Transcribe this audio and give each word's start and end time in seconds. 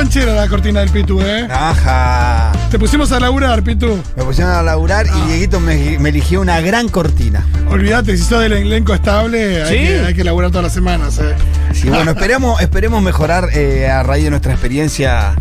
conchera 0.00 0.32
la 0.32 0.48
cortina 0.48 0.80
del 0.80 0.88
Pitu, 0.88 1.20
¿eh? 1.20 1.46
Ajá. 1.50 2.52
Te 2.70 2.78
pusimos 2.78 3.12
a 3.12 3.20
laburar, 3.20 3.62
Pitu. 3.62 4.02
Me 4.16 4.24
pusieron 4.24 4.54
a 4.54 4.62
laburar 4.62 5.04
Ah. 5.10 5.18
y 5.26 5.28
Dieguito 5.28 5.60
me, 5.60 5.98
me 5.98 6.08
eligió 6.08 6.40
una 6.40 6.58
gran 6.62 6.88
cortina. 6.88 7.44
Olvídate, 7.68 8.16
si 8.16 8.24
sos 8.24 8.40
del 8.40 8.54
elenco 8.54 8.94
estable, 8.94 9.62
hay, 9.62 9.76
que, 9.78 10.00
hay 10.06 10.14
que 10.14 10.24
laburar 10.24 10.50
todas 10.50 10.64
las 10.64 10.72
semanas, 10.72 11.18
¿eh? 11.18 11.34
Sí, 11.74 11.90
bueno, 11.90 12.12
esperemos, 12.12 12.62
esperemos 12.62 13.02
mejorar 13.02 13.50
eh, 13.52 13.88
a 13.90 14.02
raíz 14.02 14.24
de 14.24 14.30
nuestra 14.30 14.52
experiencia 14.52 15.34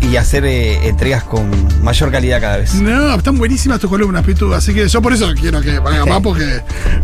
y 0.00 0.16
hacer 0.16 0.44
eh, 0.44 0.88
entregas 0.88 1.22
con 1.24 1.48
mayor 1.82 2.10
calidad 2.10 2.40
cada 2.40 2.56
vez. 2.58 2.74
No, 2.74 3.14
están 3.14 3.38
buenísimas 3.38 3.80
tus 3.80 3.88
columnas, 3.90 4.24
Pitu. 4.24 4.52
Así 4.54 4.74
que 4.74 4.88
yo 4.88 5.00
por 5.02 5.12
eso 5.12 5.32
quiero 5.38 5.60
que 5.60 5.78
vaya 5.78 6.04
más, 6.04 6.20
porque 6.20 6.60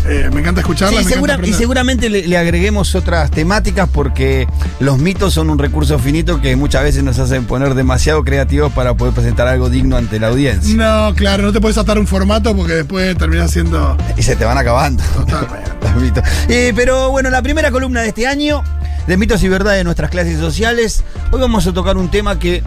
eh, 0.06 0.30
me 0.32 0.40
encanta 0.40 0.60
escucharlas. 0.60 1.04
Sí, 1.04 1.12
segura- 1.12 1.38
y 1.42 1.52
seguramente 1.52 2.08
le, 2.10 2.26
le 2.26 2.36
agreguemos 2.38 2.94
otras 2.94 3.30
temáticas 3.30 3.88
porque 3.92 4.46
los 4.80 4.98
mitos 4.98 5.34
son 5.34 5.50
un 5.50 5.58
recurso 5.58 5.98
finito 5.98 6.40
que 6.40 6.56
muchas 6.56 6.82
veces 6.82 7.02
nos 7.02 7.18
hacen 7.18 7.44
poner 7.44 7.74
demasiado 7.74 8.24
creativos 8.24 8.72
para 8.72 8.94
poder 8.94 9.14
presentar 9.14 9.46
algo 9.48 9.70
digno 9.70 9.96
ante 9.96 10.18
la 10.18 10.28
audiencia. 10.28 10.74
No, 10.76 11.14
claro, 11.14 11.44
no 11.44 11.52
te 11.52 11.60
puedes 11.60 11.78
atar 11.78 11.98
un 11.98 12.06
formato 12.06 12.54
porque 12.56 12.74
después 12.74 13.16
terminas 13.16 13.50
siendo 13.50 13.96
Y 14.16 14.22
se 14.22 14.36
te 14.36 14.44
van 14.44 14.58
acabando. 14.58 15.02
totalmente. 15.14 15.70
Los 15.82 16.02
mitos. 16.02 16.24
Eh, 16.48 16.72
pero 16.74 17.10
bueno, 17.10 17.30
la 17.30 17.40
primera 17.42 17.70
columna 17.70 18.02
de 18.02 18.08
este 18.08 18.26
año, 18.26 18.62
de 19.08 19.16
mitos 19.16 19.42
y 19.42 19.48
verdades 19.48 19.78
de 19.78 19.84
nuestras 19.84 20.10
clases 20.10 20.38
sociales, 20.38 21.02
hoy 21.32 21.40
vamos 21.40 21.66
a 21.66 21.72
tocar 21.72 21.96
un 21.96 22.10
tema 22.10 22.38
que... 22.38 22.62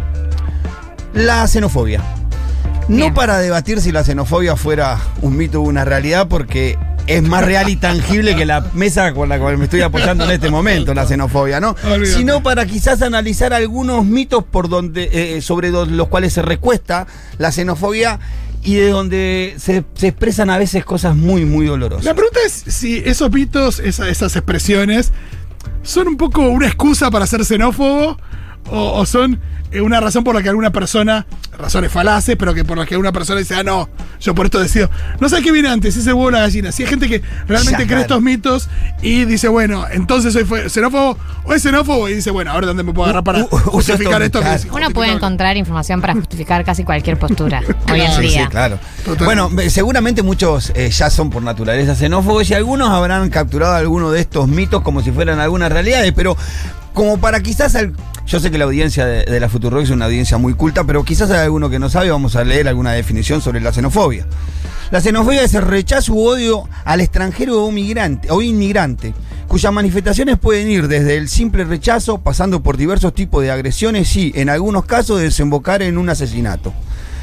La 1.14 1.46
xenofobia. 1.48 2.02
No 2.88 2.96
Bien. 2.96 3.14
para 3.14 3.38
debatir 3.40 3.80
si 3.82 3.92
la 3.92 4.04
xenofobia 4.04 4.56
fuera 4.56 4.98
un 5.22 5.38
mito 5.38 5.60
o 5.62 5.64
una 5.64 5.86
realidad, 5.86 6.28
porque 6.28 6.78
es 7.06 7.22
más 7.22 7.44
real 7.46 7.70
y 7.70 7.76
tangible 7.76 8.36
que 8.36 8.46
la 8.46 8.62
mesa 8.74 9.14
con 9.14 9.28
la 9.30 9.38
cual 9.40 9.58
me 9.58 9.66
estoy 9.66 9.82
apoyando 9.82 10.24
en 10.26 10.32
este 10.32 10.50
momento, 10.50 10.94
la 10.94 11.06
xenofobia, 11.06 11.60
¿no? 11.60 11.76
Olvídate. 11.84 12.18
Sino 12.18 12.42
para 12.42 12.66
quizás 12.66 13.02
analizar 13.02 13.54
algunos 13.54 14.06
mitos 14.06 14.44
por 14.44 14.68
donde, 14.70 15.10
eh, 15.38 15.42
sobre 15.42 15.70
do- 15.70 15.86
los 15.86 16.08
cuales 16.08 16.34
se 16.34 16.42
recuesta 16.42 17.08
la 17.38 17.52
xenofobia 17.52 18.20
y 18.64 18.76
de 18.76 18.90
donde 18.90 19.56
se, 19.58 19.84
se 19.96 20.08
expresan 20.08 20.50
a 20.50 20.58
veces 20.58 20.86
cosas 20.86 21.16
muy, 21.16 21.46
muy 21.46 21.66
dolorosas. 21.66 22.06
La 22.06 22.14
pregunta 22.14 22.40
es 22.46 22.54
si 22.74 22.98
esos 23.06 23.32
mitos, 23.32 23.80
esa- 23.80 24.08
esas 24.10 24.36
expresiones, 24.36 25.12
son 25.84 26.08
un 26.08 26.18
poco 26.18 26.42
una 26.42 26.68
excusa 26.68 27.10
para 27.10 27.26
ser 27.28 27.44
xenófobo 27.46 28.18
o, 28.70 29.00
o 29.00 29.06
son 29.06 29.40
eh, 29.72 29.80
una 29.82 30.00
razón 30.02 30.24
por 30.26 30.36
la 30.36 30.42
que 30.44 30.50
alguna 30.50 30.70
persona, 30.72 31.26
razones 31.58 31.92
falaces, 31.92 32.36
pero 32.38 32.54
que 32.54 32.66
por 32.66 32.78
la 32.78 32.86
que 32.86 32.94
alguna 32.96 33.14
persona 33.14 33.40
dice, 33.40 33.56
ah, 33.56 33.64
no, 33.64 33.88
yo 34.20 34.36
por 34.36 34.46
esto 34.46 34.60
decido. 34.60 34.90
No 35.22 35.30
sé 35.30 35.42
qué 35.42 35.52
viene 35.54 35.70
antes, 35.70 35.94
si 35.94 36.02
ese 36.02 36.12
huevo 36.12 36.28
o 36.28 36.32
la 36.32 36.40
gallina. 36.42 36.72
Si 36.74 36.84
hay 36.84 36.90
gente 36.90 37.08
que 37.08 37.22
realmente 37.48 37.72
Ya, 37.72 37.78
cree 37.78 37.88
claro. 37.88 38.02
estos 38.02 38.22
mitos 38.22 38.70
y 39.02 39.24
dice, 39.26 39.48
bueno, 39.48 39.86
entonces 39.90 40.34
soy 40.34 40.46
xenófobo 40.70 41.18
o 41.46 41.54
es 41.54 41.62
xenófobo 41.64 42.10
y 42.10 42.16
dice, 42.16 42.32
bueno, 42.32 42.52
ahora 42.52 42.68
dónde 42.68 42.84
me 42.84 42.92
puedo 42.92 43.06
agarrar 43.06 43.24
para 43.24 43.40
Uh, 43.44 43.48
uh, 43.50 43.58
justificar 43.58 44.22
esto, 44.22 44.40
esto. 44.40 44.40
que 44.40 44.44
claro. 44.44 44.56
es 44.58 44.66
Uno 44.86 44.90
puede 44.94 45.12
encontrar 45.14 45.56
información 45.56 46.02
para 46.02 46.14
justificar 46.16 46.66
casi 46.66 46.84
cualquier 46.84 47.18
postura 47.18 47.62
hoy 47.92 48.02
en 48.02 48.12
Sí, 48.12 48.22
día. 48.24 48.44
sí, 48.44 48.48
claro. 48.50 48.78
Bueno, 49.24 49.50
eh, 49.62 49.70
seguramente 49.70 50.22
muchos 50.22 50.72
eh, 50.76 50.90
ya 50.90 51.10
son 51.10 51.30
por 51.30 51.44
naturaleza 51.44 51.96
xenófobos 51.96 52.50
y 52.50 52.54
algunos 52.56 52.90
habrán 52.90 53.30
capturado 53.30 53.76
alguno 53.76 54.12
de 54.12 54.20
estos 54.20 54.50
mitos 54.50 54.82
como 54.82 55.02
si 55.02 55.12
fueran 55.12 55.40
algunas 55.40 55.72
realidades, 55.72 56.12
pero 56.14 56.36
como 56.94 57.18
para 57.20 57.42
quizás 57.42 57.76
al- 57.76 57.94
yo 58.26 58.40
sé 58.40 58.52
que 58.52 58.58
la 58.58 58.66
audiencia 58.66 59.06
de, 59.06 59.40
la 59.40 59.50
Futurock 59.50 59.84
es 59.84 59.90
una 59.90 60.06
audiencia 60.06 60.38
muy 60.38 60.54
culta, 60.54 60.84
pero 60.84 61.04
quizás 61.04 61.30
hay 61.32 61.40
alguno 61.40 61.70
que 61.70 61.80
no 61.80 61.90
sabe, 61.90 62.12
vamos 62.12 62.36
a 62.36 62.44
leer 62.44 62.68
alguna 62.68 62.92
definición 62.94 63.42
sobre 63.42 63.60
la 63.62 63.74
xenofobia. 63.74 64.26
La 64.92 65.02
xenofobia 65.02 65.44
es 65.44 65.54
el 65.54 65.64
rechazo 65.64 66.14
u 66.14 66.28
odio 66.28 66.68
al 66.86 67.02
extranjero 67.02 67.64
o 67.64 67.72
migrante 67.72 68.30
o 68.30 68.42
inmigrante, 68.42 69.14
cuyas 69.48 69.74
manifestaciones 69.74 70.38
pueden 70.38 70.70
ir 70.70 70.88
desde 70.88 71.18
el 71.18 71.28
simple 71.30 71.64
rechazo, 71.64 72.20
pasando 72.20 72.62
por 72.62 72.78
diversos 72.78 73.14
tipos 73.14 73.42
de 73.44 73.52
agresiones 73.52 74.16
y, 74.16 74.32
en 74.36 74.50
algunos 74.50 74.86
casos, 74.86 75.20
desembocar 75.20 75.82
en 75.82 75.98
un 75.98 76.10
asesinato. 76.10 76.74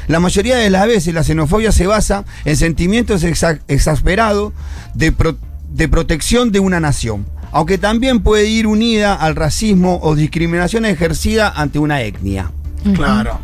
La 0.07 0.19
mayoría 0.19 0.57
de 0.57 0.69
las 0.71 0.87
veces 0.87 1.13
la 1.13 1.23
xenofobia 1.23 1.71
se 1.71 1.85
basa 1.87 2.25
en 2.45 2.55
sentimientos 2.57 3.23
exa- 3.23 3.61
exasperados 3.67 4.53
de 4.95 5.87
protección 5.87 6.51
de 6.51 6.59
una 6.59 6.79
nación, 6.79 7.25
aunque 7.51 7.77
también 7.77 8.21
puede 8.21 8.47
ir 8.47 8.67
unida 8.67 9.15
al 9.15 9.35
racismo 9.35 9.99
o 10.01 10.15
discriminación 10.15 10.85
ejercida 10.85 11.49
ante 11.49 11.79
una 11.79 12.01
etnia. 12.01 12.51
Claro. 12.95 13.39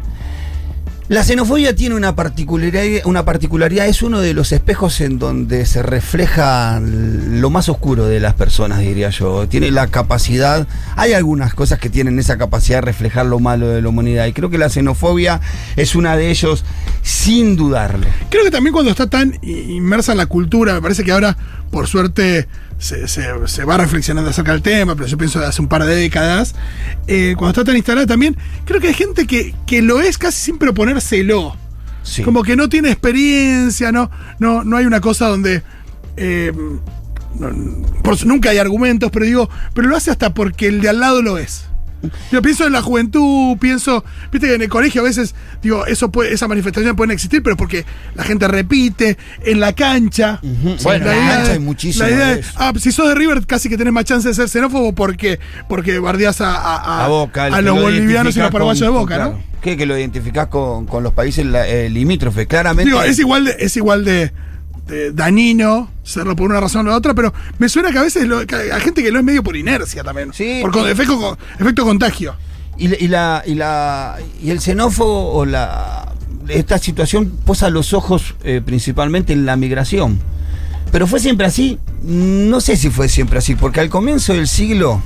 La 1.07 1.23
xenofobia 1.23 1.75
tiene 1.75 1.93
una 1.93 2.15
particularidad, 2.15 3.05
una 3.05 3.25
particularidad, 3.25 3.85
es 3.85 4.01
uno 4.01 4.21
de 4.21 4.33
los 4.33 4.51
espejos 4.51 5.01
en 5.01 5.19
donde 5.19 5.67
se 5.67 5.83
refleja 5.83 6.81
lo 6.81 7.51
más 7.51 7.69
oscuro 7.69 8.07
de 8.07 8.19
las 8.19 8.33
personas, 8.33 8.79
diría 8.79 9.11
yo. 9.11 9.47
Tiene 9.47 9.69
la 9.69 9.85
capacidad, 9.85 10.67
hay 10.95 11.13
algunas 11.13 11.53
cosas 11.53 11.77
que 11.77 11.91
tienen 11.91 12.17
esa 12.17 12.39
capacidad 12.39 12.77
de 12.77 12.81
reflejar 12.81 13.27
lo 13.27 13.39
malo 13.39 13.67
de 13.67 13.83
la 13.83 13.89
humanidad 13.89 14.25
y 14.25 14.33
creo 14.33 14.49
que 14.49 14.57
la 14.57 14.67
xenofobia 14.67 15.41
es 15.75 15.93
una 15.93 16.17
de 16.17 16.31
ellos 16.31 16.65
sin 17.03 17.55
dudarlo. 17.55 18.07
Creo 18.31 18.43
que 18.43 18.49
también 18.49 18.73
cuando 18.73 18.89
está 18.89 19.07
tan 19.07 19.37
inmersa 19.43 20.13
en 20.13 20.17
la 20.17 20.25
cultura, 20.25 20.73
me 20.73 20.81
parece 20.81 21.03
que 21.03 21.11
ahora, 21.11 21.37
por 21.71 21.87
suerte, 21.87 22.47
se, 22.77 23.07
se- 23.07 23.47
se 23.47 23.63
va 23.65 23.77
reflexionando 23.77 24.29
acerca 24.29 24.51
del 24.51 24.61
tema, 24.61 24.95
pero 24.95 25.07
yo 25.07 25.17
pienso 25.17 25.39
de 25.39 25.45
hace 25.45 25.61
un 25.61 25.67
par 25.67 25.83
de 25.85 25.95
décadas, 25.95 26.55
eh, 27.07 27.33
cuando 27.37 27.49
está 27.51 27.63
tan 27.63 27.75
instalada 27.77 28.07
también, 28.07 28.35
creo 28.65 28.79
que 28.81 28.87
hay 28.89 28.93
gente 28.93 29.27
que, 29.27 29.53
que 29.65 29.81
lo 29.81 29.99
es 30.01 30.17
casi 30.17 30.37
sin 30.45 30.57
proponérselo. 30.57 31.55
Sí. 32.03 32.21
Como 32.23 32.43
que 32.43 32.55
no 32.55 32.69
tiene 32.69 32.91
experiencia, 32.91 33.91
no, 33.91 34.11
no, 34.39 34.63
no 34.63 34.77
hay 34.77 34.85
una 34.85 35.01
cosa 35.01 35.27
donde... 35.27 35.63
eh, 36.17 36.51
no- 37.39 37.85
por 38.03 38.23
nunca 38.25 38.51
hay 38.51 38.59
argumentos, 38.59 39.09
pero 39.11 39.25
digo, 39.25 39.49
pero 39.73 39.87
lo 39.89 39.95
hace 39.97 40.11
hasta 40.11 40.33
porque 40.33 40.67
el 40.67 40.79
de 40.81 40.89
al 40.89 40.99
lado 40.99 41.21
lo 41.21 41.37
es. 41.37 41.65
Yo 42.31 42.41
pienso 42.41 42.65
en 42.65 42.73
la 42.73 42.81
juventud, 42.81 43.57
pienso, 43.59 44.03
viste 44.31 44.47
que 44.47 44.55
en 44.55 44.61
el 44.61 44.69
colegio 44.69 45.01
a 45.01 45.03
veces, 45.03 45.35
digo, 45.61 45.85
eso 45.85 46.11
puede, 46.11 46.33
esas 46.33 46.47
manifestaciones 46.49 46.95
pueden 46.95 47.11
existir, 47.11 47.41
pero 47.43 47.55
porque 47.57 47.85
la 48.15 48.23
gente 48.23 48.47
repite, 48.47 49.17
en 49.43 49.59
la 49.59 49.73
cancha. 49.73 50.39
Bueno, 50.83 51.05
la 51.05 51.13
en 51.17 51.19
la 51.19 51.27
cancha 51.27 51.43
de- 51.47 51.51
hay 51.53 51.59
muchísimo 51.59 52.05
La 52.07 52.11
idea 52.11 52.35
de 52.35 52.43
ah, 52.55 52.73
si 52.79 52.91
sos 52.91 53.07
de 53.09 53.15
River 53.15 53.45
casi 53.45 53.69
que 53.69 53.77
tenés 53.77 53.93
más 53.93 54.05
chance 54.05 54.27
de 54.27 54.33
ser 54.33 54.49
xenófobo 54.49 54.93
porque, 54.93 55.39
porque 55.69 55.99
bardeás 55.99 56.41
a, 56.41 57.03
a- 57.03 57.07
Boca, 57.07 57.45
a 57.45 57.61
los 57.61 57.75
lo 57.75 57.81
bolivianos 57.81 58.35
y 58.35 58.39
los 58.39 58.51
paraguayos 58.51 58.81
de 58.81 58.89
Boca, 58.89 59.15
claro, 59.15 59.31
¿no? 59.33 59.55
Que, 59.61 59.77
que 59.77 59.85
lo 59.85 59.97
identificás 59.97 60.47
con, 60.47 60.85
con 60.85 61.03
los 61.03 61.13
países 61.13 61.45
eh, 61.53 61.89
limítrofes, 61.89 62.45
claramente. 62.47 62.89
Digo, 62.91 63.01
es 63.01 63.17
igual 63.19 63.45
de, 63.45 63.55
es 63.59 63.75
igual 63.77 64.05
de, 64.05 64.31
de 64.87 65.11
dañino 65.11 65.89
serlo 66.03 66.35
por 66.35 66.49
una 66.49 66.59
razón 66.59 66.87
o 66.87 66.91
la 66.91 66.97
otra, 66.97 67.13
pero 67.13 67.33
me 67.57 67.67
suena 67.69 67.91
que 67.91 67.97
a 67.97 68.03
veces 68.03 68.27
lo- 68.27 68.45
que 68.45 68.55
hay 68.55 68.81
gente 68.81 69.01
que 69.03 69.11
lo 69.11 69.19
es 69.19 69.25
medio 69.25 69.43
por 69.43 69.55
inercia 69.57 70.03
también. 70.03 70.31
Sí, 70.33 70.59
Por 70.61 70.71
con- 70.71 70.87
efecto, 70.89 71.19
con- 71.19 71.37
efecto 71.59 71.83
contagio. 71.85 72.35
Y, 72.77 72.93
y 73.05 73.07
la, 73.07 73.41
y, 73.45 73.55
la, 73.55 74.17
y 74.43 74.49
el 74.51 74.59
xenófobo 74.59 75.33
o 75.33 75.45
la, 75.45 76.13
esta 76.49 76.77
situación 76.77 77.31
posa 77.45 77.69
los 77.69 77.93
ojos 77.93 78.35
eh, 78.43 78.61
principalmente 78.63 79.33
en 79.33 79.45
la 79.45 79.55
migración. 79.55 80.19
Pero 80.91 81.07
fue 81.07 81.19
siempre 81.19 81.47
así, 81.47 81.79
no 82.03 82.61
sé 82.61 82.75
si 82.77 82.89
fue 82.89 83.09
siempre 83.09 83.39
así, 83.39 83.55
porque 83.55 83.79
al 83.79 83.89
comienzo 83.89 84.33
del 84.33 84.47
siglo 84.47 85.01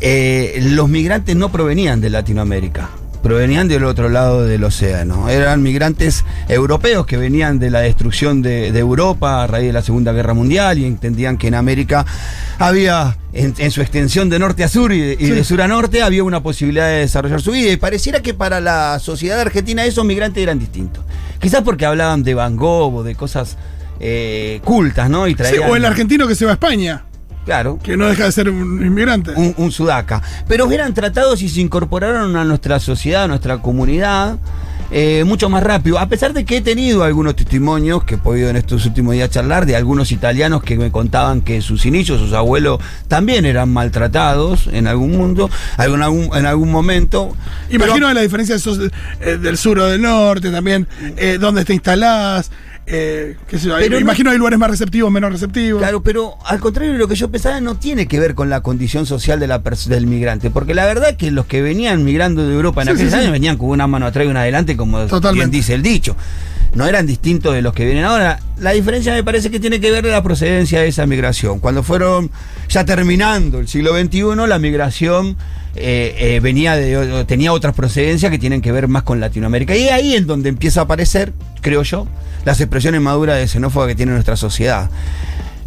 eh, 0.00 0.58
los 0.62 0.88
migrantes 0.88 1.34
no 1.36 1.50
provenían 1.50 2.00
de 2.00 2.10
Latinoamérica, 2.10 2.88
provenían 3.22 3.68
del 3.68 3.84
otro 3.84 4.08
lado 4.08 4.44
del 4.44 4.64
océano. 4.64 5.28
Eran 5.28 5.62
migrantes 5.62 6.24
europeos 6.48 7.06
que 7.06 7.16
venían 7.16 7.58
de 7.58 7.70
la 7.70 7.80
destrucción 7.80 8.42
de, 8.42 8.72
de 8.72 8.78
Europa 8.78 9.42
a 9.42 9.46
raíz 9.46 9.66
de 9.68 9.72
la 9.72 9.82
Segunda 9.82 10.12
Guerra 10.12 10.34
Mundial 10.34 10.78
y 10.78 10.84
entendían 10.84 11.36
que 11.36 11.48
en 11.48 11.54
América 11.54 12.06
había, 12.58 13.16
en, 13.32 13.54
en 13.58 13.70
su 13.70 13.80
extensión 13.80 14.28
de 14.28 14.38
norte 14.38 14.64
a 14.64 14.68
sur 14.68 14.92
y, 14.92 15.00
de, 15.00 15.16
y 15.18 15.30
de 15.30 15.44
sur 15.44 15.60
a 15.62 15.68
norte, 15.68 16.02
había 16.02 16.24
una 16.24 16.42
posibilidad 16.42 16.88
de 16.88 16.98
desarrollar 17.00 17.40
su 17.40 17.52
vida. 17.52 17.72
Y 17.72 17.76
pareciera 17.76 18.20
que 18.20 18.34
para 18.34 18.60
la 18.60 18.98
sociedad 18.98 19.40
argentina 19.40 19.84
esos 19.84 20.04
migrantes 20.04 20.42
eran 20.42 20.58
distintos. 20.58 21.04
Quizás 21.40 21.62
porque 21.62 21.86
hablaban 21.86 22.22
de 22.22 22.34
Van 22.34 22.56
Gogh 22.56 22.96
o 22.96 23.02
de 23.02 23.14
cosas 23.14 23.56
eh, 24.00 24.60
cultas, 24.64 25.10
¿no? 25.10 25.26
Y 25.26 25.30
Sí, 25.32 25.36
traían, 25.36 25.70
o 25.70 25.76
el 25.76 25.84
argentino 25.84 26.26
que 26.26 26.34
se 26.34 26.44
va 26.44 26.52
a 26.52 26.54
España, 26.54 27.04
Claro 27.48 27.78
que 27.82 27.96
no 27.96 28.06
deja 28.08 28.26
de 28.26 28.32
ser 28.32 28.50
un 28.50 28.84
inmigrante. 28.84 29.30
un, 29.34 29.54
un 29.56 29.72
sudaca. 29.72 30.20
Pero 30.46 30.70
eran 30.70 30.92
tratados 30.92 31.40
y 31.40 31.48
se 31.48 31.62
incorporaron 31.62 32.36
a 32.36 32.44
nuestra 32.44 32.78
sociedad, 32.78 33.24
a 33.24 33.26
nuestra 33.26 33.62
comunidad, 33.62 34.36
eh, 34.90 35.24
mucho 35.24 35.48
más 35.48 35.62
rápido. 35.62 35.98
A 35.98 36.10
pesar 36.10 36.34
de 36.34 36.44
que 36.44 36.58
he 36.58 36.60
tenido 36.60 37.04
algunos 37.04 37.36
testimonios 37.36 38.04
que 38.04 38.16
he 38.16 38.18
podido 38.18 38.50
en 38.50 38.56
estos 38.56 38.84
últimos 38.84 39.14
días 39.14 39.30
charlar 39.30 39.64
de 39.64 39.76
algunos 39.76 40.12
italianos 40.12 40.62
que 40.62 40.76
me 40.76 40.92
contaban 40.92 41.40
que 41.40 41.62
sus 41.62 41.86
inicios, 41.86 42.20
sus 42.20 42.34
abuelos, 42.34 42.80
también 43.08 43.46
eran 43.46 43.72
maltratados 43.72 44.66
en 44.66 44.86
algún 44.86 45.16
mundo, 45.16 45.48
en 45.78 46.02
algún, 46.02 46.28
en 46.36 46.44
algún 46.44 46.70
momento. 46.70 47.34
Imagino 47.70 48.12
la 48.12 48.20
diferencia 48.20 48.58
de 48.58 48.90
eh, 49.22 49.38
del 49.38 49.56
sur 49.56 49.78
o 49.78 49.86
del 49.86 50.02
norte 50.02 50.50
también, 50.50 50.86
eh, 51.16 51.38
dónde 51.40 51.64
te 51.64 51.72
instalás. 51.72 52.50
Eh, 52.90 53.36
qué 53.48 53.58
sé 53.58 53.68
yo, 53.68 53.76
Pero 53.78 53.94
no- 53.96 54.00
imagino 54.00 54.30
hay 54.30 54.38
lugares 54.38 54.58
más 54.58 54.70
receptivos, 54.70 55.10
menos 55.12 55.30
receptivos. 55.32 55.80
Claro, 55.80 56.02
pero 56.02 56.34
al 56.46 56.58
contrario 56.60 56.92
de 56.92 56.98
lo 56.98 57.06
que 57.08 57.14
yo 57.14 57.30
pensaba, 57.30 57.60
no 57.60 57.76
tiene 57.76 58.06
que 58.08 58.18
ver 58.18 58.34
con 58.34 58.48
la 58.50 58.60
condición 58.62 59.06
social 59.06 59.38
de 59.40 59.46
la 59.46 59.58
del 59.86 60.06
migrante. 60.06 60.50
Porque 60.50 60.74
la 60.74 60.86
verdad 60.86 61.16
que 61.16 61.30
los 61.30 61.46
que 61.46 61.62
venían 61.62 62.04
migrando 62.04 62.46
de 62.46 62.54
Europa 62.54 62.82
en 62.82 62.88
Sí, 62.88 62.92
aquellos 62.94 63.10
sí, 63.12 63.16
sí. 63.16 63.20
años 63.22 63.32
venían 63.32 63.56
con 63.58 63.68
una 63.68 63.86
mano 63.86 64.06
atrás 64.06 64.26
y 64.26 64.28
una 64.30 64.40
adelante, 64.40 64.76
como 64.76 65.06
bien 65.34 65.50
dice 65.50 65.74
el 65.74 65.82
dicho. 65.82 66.16
No 66.74 66.86
eran 66.86 67.06
distintos 67.06 67.54
de 67.54 67.62
los 67.62 67.72
que 67.72 67.84
vienen 67.86 68.04
ahora. 68.04 68.40
La 68.58 68.72
diferencia 68.72 69.12
me 69.14 69.24
parece 69.24 69.50
que 69.50 69.58
tiene 69.58 69.80
que 69.80 69.90
ver 69.90 70.04
de 70.04 70.10
la 70.10 70.22
procedencia 70.22 70.80
de 70.80 70.88
esa 70.88 71.06
migración. 71.06 71.60
Cuando 71.60 71.82
fueron 71.82 72.30
ya 72.68 72.84
terminando 72.84 73.58
el 73.58 73.68
siglo 73.68 73.98
XXI, 73.98 74.46
la 74.46 74.58
migración 74.58 75.36
eh, 75.76 76.14
eh, 76.18 76.40
venía 76.42 76.74
de, 76.76 77.24
tenía 77.26 77.52
otras 77.52 77.74
procedencias 77.74 78.30
que 78.30 78.38
tienen 78.38 78.60
que 78.60 78.70
ver 78.72 78.86
más 78.88 79.02
con 79.02 79.18
Latinoamérica. 79.18 79.74
Y 79.76 79.88
ahí 79.88 80.14
es 80.14 80.26
donde 80.26 80.50
empieza 80.50 80.80
a 80.80 80.84
aparecer, 80.84 81.32
creo 81.62 81.82
yo, 81.84 82.06
las 82.44 82.60
expresiones 82.60 82.77
maduras 83.00 83.38
de 83.38 83.48
xenófoba 83.48 83.86
que 83.86 83.94
tiene 83.94 84.12
nuestra 84.12 84.36
sociedad 84.36 84.90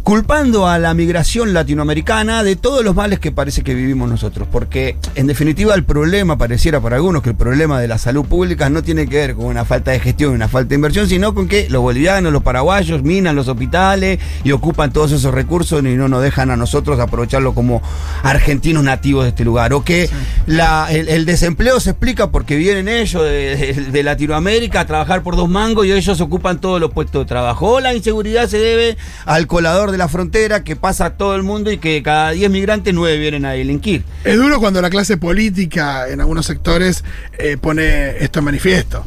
culpando 0.02 0.66
a 0.66 0.80
la 0.80 0.94
migración 0.94 1.54
latinoamericana 1.54 2.42
de 2.42 2.56
todos 2.56 2.84
los 2.84 2.94
males 2.94 3.20
que 3.20 3.30
parece 3.30 3.62
que 3.62 3.72
vivimos 3.72 4.10
nosotros, 4.10 4.48
porque 4.50 4.96
en 5.14 5.28
definitiva 5.28 5.74
el 5.76 5.84
problema, 5.84 6.36
pareciera 6.36 6.80
para 6.80 6.96
algunos 6.96 7.22
que 7.22 7.30
el 7.30 7.36
problema 7.36 7.80
de 7.80 7.86
la 7.86 7.98
salud 7.98 8.24
pública 8.24 8.68
no 8.68 8.82
tiene 8.82 9.06
que 9.06 9.16
ver 9.16 9.34
con 9.34 9.46
una 9.46 9.64
falta 9.64 9.92
de 9.92 10.00
gestión, 10.00 10.32
una 10.32 10.48
falta 10.48 10.70
de 10.70 10.74
inversión, 10.74 11.08
sino 11.08 11.34
con 11.34 11.46
que 11.46 11.68
los 11.70 11.82
bolivianos, 11.82 12.32
los 12.32 12.42
paraguayos 12.42 13.02
minan 13.04 13.36
los 13.36 13.46
hospitales 13.46 14.18
y 14.42 14.50
ocupan 14.50 14.92
todos 14.92 15.12
esos 15.12 15.32
recursos 15.32 15.80
y 15.84 15.94
no 15.94 16.08
nos 16.08 16.22
dejan 16.22 16.50
a 16.50 16.56
nosotros 16.56 16.98
aprovecharlo 16.98 17.54
como 17.54 17.80
argentinos 18.24 18.82
nativos 18.82 19.22
de 19.22 19.30
este 19.30 19.44
lugar, 19.44 19.72
o 19.72 19.84
que 19.84 20.10
la, 20.46 20.88
el, 20.90 21.24
desempleo 21.26 21.78
se 21.78 21.90
explica 21.90 22.30
porque 22.30 22.56
vienen 22.56 22.88
ellos 22.88 23.22
de, 23.22 23.86
de 23.92 24.02
Latinoamérica 24.02 24.80
a 24.80 24.86
trabajar 24.86 25.22
por 25.22 25.36
dos 25.36 25.48
mangos 25.48 25.86
y 25.86 25.92
ellos 25.92 26.20
ocupan 26.20 26.60
todos 26.60 26.80
los 26.80 26.90
puestos 26.90 27.24
de 27.24 27.28
trabajo, 27.28 27.74
o 27.74 27.80
la 27.80 27.94
inseguridad 27.94 28.48
se 28.48 28.58
debe 28.58 28.96
al 29.26 29.46
colador 29.46 29.91
de 29.92 29.98
la 29.98 30.08
frontera 30.08 30.64
que 30.64 30.74
pasa 30.74 31.04
a 31.06 31.10
todo 31.16 31.36
el 31.36 31.44
mundo 31.44 31.70
y 31.70 31.78
que 31.78 32.02
cada 32.02 32.32
10 32.32 32.50
migrantes, 32.50 32.92
9 32.92 33.18
vienen 33.18 33.44
a 33.44 33.52
delinquir. 33.52 34.02
Es 34.24 34.36
duro 34.36 34.58
cuando 34.58 34.82
la 34.82 34.90
clase 34.90 35.16
política 35.16 36.08
en 36.08 36.20
algunos 36.20 36.46
sectores 36.46 37.04
eh, 37.38 37.56
pone 37.60 38.18
esto 38.18 38.40
en 38.40 38.44
manifiesto. 38.44 39.04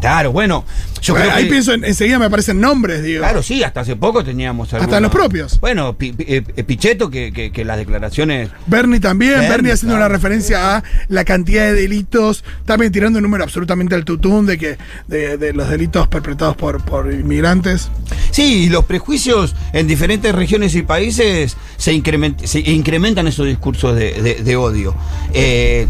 Claro, 0.00 0.32
bueno, 0.32 0.64
yo 1.02 1.14
creo 1.14 1.30
ahí 1.32 1.46
pienso, 1.46 1.72
enseguida 1.72 2.18
me 2.18 2.26
aparecen 2.26 2.60
nombres, 2.60 3.02
digo. 3.02 3.20
Claro, 3.20 3.42
sí, 3.42 3.62
hasta 3.62 3.80
hace 3.80 3.96
poco 3.96 4.24
teníamos 4.24 4.72
Hasta 4.72 5.00
los 5.00 5.10
propios. 5.10 5.60
Bueno, 5.60 5.96
eh, 6.00 6.42
Pichetto, 6.66 7.10
que, 7.10 7.52
las 7.64 7.76
declaraciones. 7.76 8.50
Bernie 8.66 9.00
también, 9.00 9.40
Bernie, 9.40 9.72
haciendo 9.72 9.96
una 9.96 10.08
referencia 10.08 10.76
a 10.76 10.84
la 11.08 11.24
cantidad 11.24 11.64
de 11.64 11.74
delitos, 11.74 12.44
también 12.64 12.92
tirando 12.92 13.18
un 13.18 13.24
número 13.24 13.44
absolutamente 13.44 13.94
al 13.94 14.04
tutún 14.04 14.46
de 14.46 14.58
que 14.58 14.78
de, 15.08 15.52
los 15.52 15.68
delitos 15.68 16.08
perpetrados 16.08 16.56
por, 16.56 16.82
por 16.82 17.12
inmigrantes. 17.12 17.90
Sí, 18.30 18.64
y 18.64 18.68
los 18.68 18.84
prejuicios 18.84 19.54
en 19.72 19.86
diferentes 19.86 20.34
regiones 20.34 20.74
y 20.74 20.82
países 20.82 21.56
se, 21.76 21.92
incrementan 21.92 23.26
esos 23.26 23.46
discursos 23.46 23.96
de, 23.96 24.56
odio. 24.56 24.94
Eh, 25.32 25.86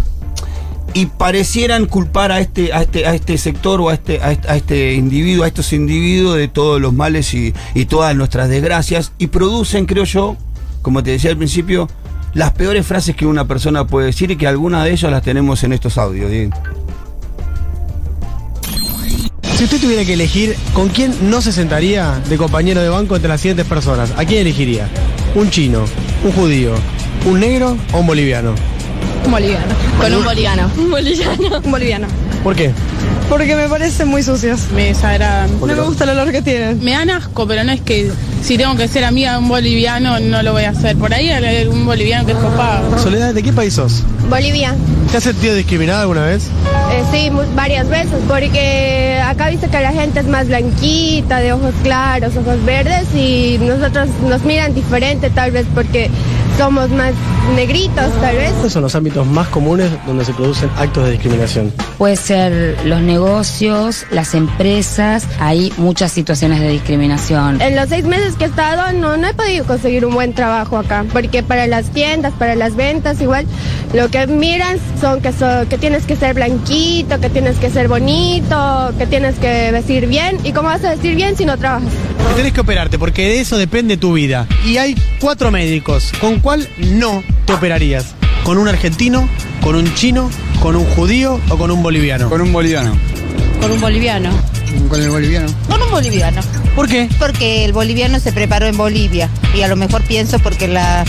y 0.94 1.06
parecieran 1.06 1.86
culpar 1.86 2.32
a 2.32 2.40
este, 2.40 2.72
a 2.72 2.82
este, 2.82 3.06
a 3.06 3.14
este 3.14 3.38
sector 3.38 3.80
o 3.80 3.88
a 3.88 3.94
este, 3.94 4.20
a 4.20 4.32
este, 4.32 4.94
individuo, 4.94 5.44
a 5.44 5.48
estos 5.48 5.72
individuos 5.72 6.36
de 6.36 6.48
todos 6.48 6.80
los 6.80 6.92
males 6.92 7.32
y, 7.34 7.52
todas 7.88 8.14
nuestras 8.14 8.48
desgracias 8.48 9.12
y 9.18 9.28
producen, 9.28 9.86
creo 9.86 10.04
yo, 10.04 10.36
como 10.82 11.02
te 11.02 11.10
decía 11.10 11.30
al 11.30 11.36
principio, 11.36 11.88
las 12.34 12.52
peores 12.52 12.86
frases 12.86 13.16
que 13.16 13.26
una 13.26 13.48
persona 13.48 13.86
puede 13.86 14.06
decir 14.06 14.30
y 14.30 14.36
que 14.36 14.46
algunas 14.46 14.84
de 14.84 14.92
ellas 14.92 15.10
las 15.10 15.22
tenemos 15.22 15.64
en 15.64 15.72
estos 15.72 15.98
audios. 15.98 16.30
Si 19.56 19.64
usted 19.64 19.80
tuviera 19.80 20.04
que 20.04 20.14
elegir 20.14 20.56
con 20.72 20.88
quién 20.88 21.12
no 21.30 21.42
se 21.42 21.52
sentaría 21.52 22.20
de 22.28 22.36
compañero 22.36 22.80
de 22.80 22.88
banco 22.88 23.16
entre 23.16 23.28
las 23.28 23.40
siguientes 23.40 23.66
personas, 23.66 24.12
¿a 24.16 24.24
quién 24.24 24.40
elegiría? 24.40 24.88
¿Un 25.34 25.50
chino, 25.50 25.84
un 26.24 26.32
judío, 26.32 26.74
un 27.26 27.40
negro 27.40 27.76
o 27.92 27.98
un 27.98 28.06
boliviano? 28.06 28.54
Un 29.24 29.30
boliviano. 29.30 29.74
Con 30.00 30.14
un 30.14 30.24
boliviano. 30.24 30.70
Un 30.76 30.90
boliviano. 30.90 31.60
Un 31.64 31.70
boliviano. 31.70 32.06
¿Por 32.42 32.56
qué? 32.56 32.72
Porque 33.28 33.54
me 33.54 33.68
parecen 33.68 34.08
muy 34.08 34.22
sucios. 34.22 34.60
Me 34.74 34.86
desagradan. 34.86 35.60
No 35.60 35.66
me 35.66 35.80
gusta 35.82 36.04
el 36.04 36.10
olor 36.10 36.32
que 36.32 36.42
tienen. 36.42 36.82
Me 36.82 36.92
dan 36.92 37.10
asco, 37.10 37.46
pero 37.46 37.62
no 37.62 37.70
es 37.70 37.80
que 37.80 38.10
si 38.42 38.56
tengo 38.56 38.74
que 38.76 38.88
ser 38.88 39.04
amiga 39.04 39.32
de 39.32 39.38
un 39.38 39.48
boliviano, 39.48 40.18
no 40.18 40.42
lo 40.42 40.52
voy 40.52 40.64
a 40.64 40.70
hacer. 40.70 40.96
Por 40.96 41.14
ahí 41.14 41.28
hay 41.28 41.66
un 41.66 41.86
boliviano 41.86 42.26
que 42.26 42.32
es 42.32 42.38
copado. 42.38 42.98
Soledad, 42.98 43.34
¿de 43.34 43.42
qué 43.42 43.52
país 43.52 43.74
sos? 43.74 44.02
Bolivia. 44.28 44.74
¿Te 45.10 45.18
has 45.18 45.24
sentido 45.24 45.54
discriminada 45.54 46.02
alguna 46.02 46.24
vez? 46.24 46.48
Eh, 46.92 47.02
sí, 47.12 47.30
varias 47.54 47.88
veces, 47.88 48.18
porque 48.26 49.20
acá 49.24 49.48
viste 49.48 49.68
que 49.68 49.80
la 49.80 49.92
gente 49.92 50.20
es 50.20 50.26
más 50.26 50.48
blanquita, 50.48 51.38
de 51.38 51.52
ojos 51.52 51.74
claros, 51.82 52.36
ojos 52.36 52.64
verdes, 52.64 53.06
y 53.14 53.58
nosotros 53.60 54.08
nos 54.28 54.42
miran 54.44 54.74
diferente 54.74 55.30
tal 55.30 55.50
vez 55.50 55.66
porque 55.74 56.10
somos 56.58 56.90
más 56.90 57.12
negritos, 57.54 58.12
tal 58.20 58.36
vez. 58.36 58.52
¿Cuáles 58.52 58.72
son 58.72 58.82
los 58.82 58.94
ámbitos 58.94 59.26
más 59.26 59.48
comunes 59.48 59.90
donde 60.06 60.24
se 60.24 60.32
producen 60.32 60.70
actos 60.76 61.04
de 61.04 61.12
discriminación? 61.12 61.72
Puede 61.98 62.16
ser 62.16 62.78
los 62.84 63.00
negocios, 63.00 64.06
las 64.10 64.34
empresas, 64.34 65.26
hay 65.38 65.72
muchas 65.76 66.12
situaciones 66.12 66.60
de 66.60 66.68
discriminación. 66.68 67.60
En 67.60 67.76
los 67.76 67.88
seis 67.88 68.04
meses 68.04 68.36
que 68.36 68.44
he 68.44 68.48
estado 68.48 68.92
no, 68.92 69.16
no 69.16 69.28
he 69.28 69.34
podido 69.34 69.64
conseguir 69.66 70.06
un 70.06 70.14
buen 70.14 70.34
trabajo 70.34 70.78
acá, 70.78 71.04
porque 71.12 71.42
para 71.42 71.66
las 71.66 71.90
tiendas, 71.90 72.32
para 72.34 72.54
las 72.54 72.76
ventas, 72.76 73.20
igual 73.20 73.46
lo 73.92 74.08
que 74.08 74.26
miran 74.26 74.78
son 75.00 75.20
que, 75.20 75.32
que 75.68 75.78
tienes 75.78 76.04
que 76.04 76.16
ser 76.16 76.34
blanquito, 76.34 77.20
que 77.20 77.30
tienes 77.30 77.56
que 77.58 77.70
ser 77.70 77.88
bonito, 77.88 78.92
que 78.98 79.06
tienes 79.06 79.36
que 79.38 79.72
vestir 79.72 80.06
bien. 80.06 80.38
¿Y 80.44 80.52
cómo 80.52 80.68
vas 80.68 80.84
a 80.84 80.90
vestir 80.90 81.16
bien 81.16 81.36
si 81.36 81.44
no 81.44 81.58
trabajas? 81.58 81.90
Tienes 82.34 82.52
que 82.52 82.60
operarte, 82.60 82.98
porque 82.98 83.22
de 83.22 83.40
eso 83.40 83.58
depende 83.58 83.96
tu 83.96 84.12
vida. 84.12 84.46
Y 84.64 84.76
hay 84.76 84.94
cuatro 85.20 85.50
médicos. 85.50 86.12
¿Con 86.20 86.40
cuál 86.40 86.68
no 86.78 87.22
te 87.50 87.56
operarías? 87.56 88.14
¿Con 88.44 88.58
un 88.58 88.68
argentino? 88.68 89.28
¿Con 89.60 89.74
un 89.74 89.92
chino? 89.94 90.30
¿Con 90.62 90.76
un 90.76 90.84
judío 90.84 91.40
o 91.48 91.58
con 91.58 91.72
un 91.72 91.82
boliviano? 91.82 92.28
Con 92.28 92.40
un 92.40 92.52
boliviano. 92.52 92.96
Con 93.60 93.72
un 93.72 93.80
boliviano. 93.80 94.30
Con 94.88 95.02
el 95.02 95.10
boliviano. 95.10 95.48
Con 95.68 95.82
un 95.82 95.90
boliviano. 95.90 96.40
¿Por 96.76 96.86
qué? 96.86 97.08
Porque 97.18 97.64
el 97.64 97.72
boliviano 97.72 98.20
se 98.20 98.32
preparó 98.32 98.66
en 98.66 98.76
Bolivia. 98.76 99.28
Y 99.52 99.62
a 99.62 99.68
lo 99.68 99.74
mejor 99.74 100.02
pienso 100.02 100.38
porque 100.38 100.68
las 100.68 101.08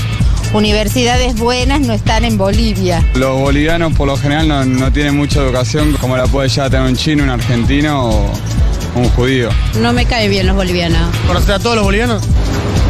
universidades 0.52 1.36
buenas 1.36 1.82
no 1.82 1.94
están 1.94 2.26
en 2.26 2.40
Bolivia. 2.40 3.06
Los 3.14 3.40
bolivianos 3.40 3.94
por 3.94 4.08
lo 4.08 4.18
general 4.18 4.48
no, 4.48 4.66
no 4.66 4.92
tienen 4.92 5.16
mucha 5.16 5.42
educación 5.42 5.94
como 6.02 6.18
la 6.18 6.26
puede 6.26 6.50
ya 6.50 6.72
tener 6.72 6.88
un 6.88 6.96
chino, 6.96 7.24
un 7.24 7.30
argentino 7.30 8.10
o 8.10 8.32
un 8.96 9.10
judío. 9.10 9.50
No 9.80 9.94
me 9.94 10.06
cae 10.06 10.28
bien 10.28 10.48
los 10.48 10.56
bolivianos. 10.56 11.16
¿Conoces 11.28 11.50
a 11.50 11.60
todos 11.60 11.76
los 11.76 11.86
bolivianos? 11.86 12.24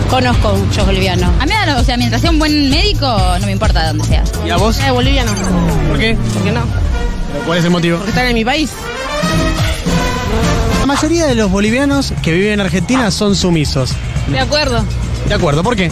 Conozco 0.10 0.56
muchos 0.56 0.86
bolivianos. 0.86 1.30
A 1.40 1.46
mí, 1.46 1.54
o 1.78 1.84
sea, 1.84 1.98
mientras 1.98 2.22
sea 2.22 2.32
un 2.32 2.40
buen 2.40 2.70
médico, 2.70 3.08
no 3.40 3.46
me 3.46 3.52
importa 3.54 3.82
de 3.82 3.88
dónde 3.88 4.04
sea. 4.06 4.24
¿Y 4.46 4.50
a 4.50 4.58
vos? 4.58 4.78
Eh, 4.80 4.92
boliviano. 4.92 5.32
¿Por 5.88 5.98
qué? 5.98 6.18
¿Por 6.34 6.44
qué 6.44 6.52
no? 6.52 6.62
¿Cuál 7.46 7.60
es 7.60 7.66
el 7.66 7.72
motivo? 7.72 7.98
Porque 7.98 8.12
están 8.12 8.28
en 8.28 8.34
mi 8.34 8.44
país. 8.44 8.72
La 10.80 10.86
mayoría 10.86 11.28
de 11.28 11.36
los 11.36 11.50
bolivianos 11.50 12.14
que 12.22 12.34
viven 12.34 12.54
en 12.54 12.62
Argentina 12.62 13.10
son 13.12 13.36
sumisos. 13.36 13.92
De 14.28 14.40
acuerdo. 14.40 14.84
De 15.28 15.34
acuerdo, 15.34 15.64
¿por 15.64 15.76
qué? 15.76 15.90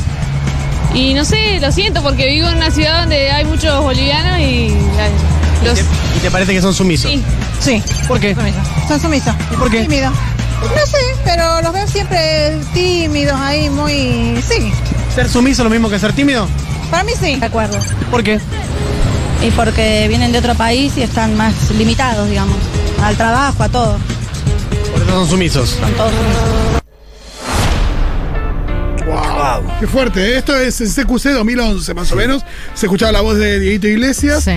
Y 0.94 1.14
no 1.14 1.24
sé, 1.24 1.60
lo 1.62 1.72
siento, 1.72 2.02
porque 2.02 2.28
vivo 2.28 2.50
en 2.50 2.58
una 2.58 2.72
ciudad 2.72 3.02
donde 3.02 3.32
hay 3.32 3.46
muchos 3.46 3.82
bolivianos 3.82 4.40
y 4.40 4.74
los... 5.64 5.80
¿Y 5.80 6.20
te, 6.22 6.32
parece 6.32 6.54
que 6.54 6.62
son 6.62 6.74
sumisos? 6.74 7.12
Sí. 7.12 7.24
Sí. 7.60 7.84
¿Por 8.08 8.20
qué? 8.20 8.36
Son 8.88 9.00
sumisos. 9.00 9.34
¿Y 9.52 9.56
por 9.56 9.70
qué? 9.70 9.82
Tímidos. 9.82 10.14
No 10.62 10.86
sé, 10.86 10.98
pero 11.24 11.62
los 11.62 11.72
veo 11.72 11.88
siempre 11.88 12.58
tímidos 12.74 13.40
ahí, 13.40 13.70
muy... 13.70 14.42
Sí. 14.48 14.72
¿Ser 15.14 15.30
sumiso 15.30 15.62
es 15.62 15.64
lo 15.66 15.70
mismo 15.70 15.90
que 15.90 16.00
ser 16.00 16.14
tímido? 16.14 16.48
Para 16.92 17.04
mí 17.04 17.14
sí. 17.20 17.38
De 17.38 17.46
acuerdo. 17.46 17.80
¿Por 18.12 18.24
qué? 18.24 18.40
Y 19.42 19.52
porque 19.52 20.08
vienen 20.10 20.32
de 20.32 20.40
otro 20.40 20.56
país 20.56 20.98
y 20.98 21.02
están 21.02 21.38
más 21.38 21.72
limitados, 21.72 22.30
digamos, 22.30 22.58
al 23.02 23.16
trabajo, 23.16 23.64
a 23.64 23.70
todo. 23.70 23.98
Por 24.92 25.02
eso 25.02 25.12
son 25.12 25.28
sumisos. 25.30 25.70
Son 25.70 25.94
todos 25.94 26.12
sumisos. 26.14 26.80
Qué 29.80 29.88
fuerte. 29.88 30.34
¿eh? 30.34 30.38
Esto 30.38 30.56
es 30.58 30.78
CQC 30.78 31.34
2011, 31.34 31.94
más 31.94 32.12
o 32.12 32.16
menos. 32.16 32.44
Se 32.74 32.86
escuchaba 32.86 33.12
la 33.12 33.22
voz 33.22 33.38
de 33.38 33.60
Dieguito 33.60 33.88
Iglesias. 33.88 34.44
Sí. 34.44 34.52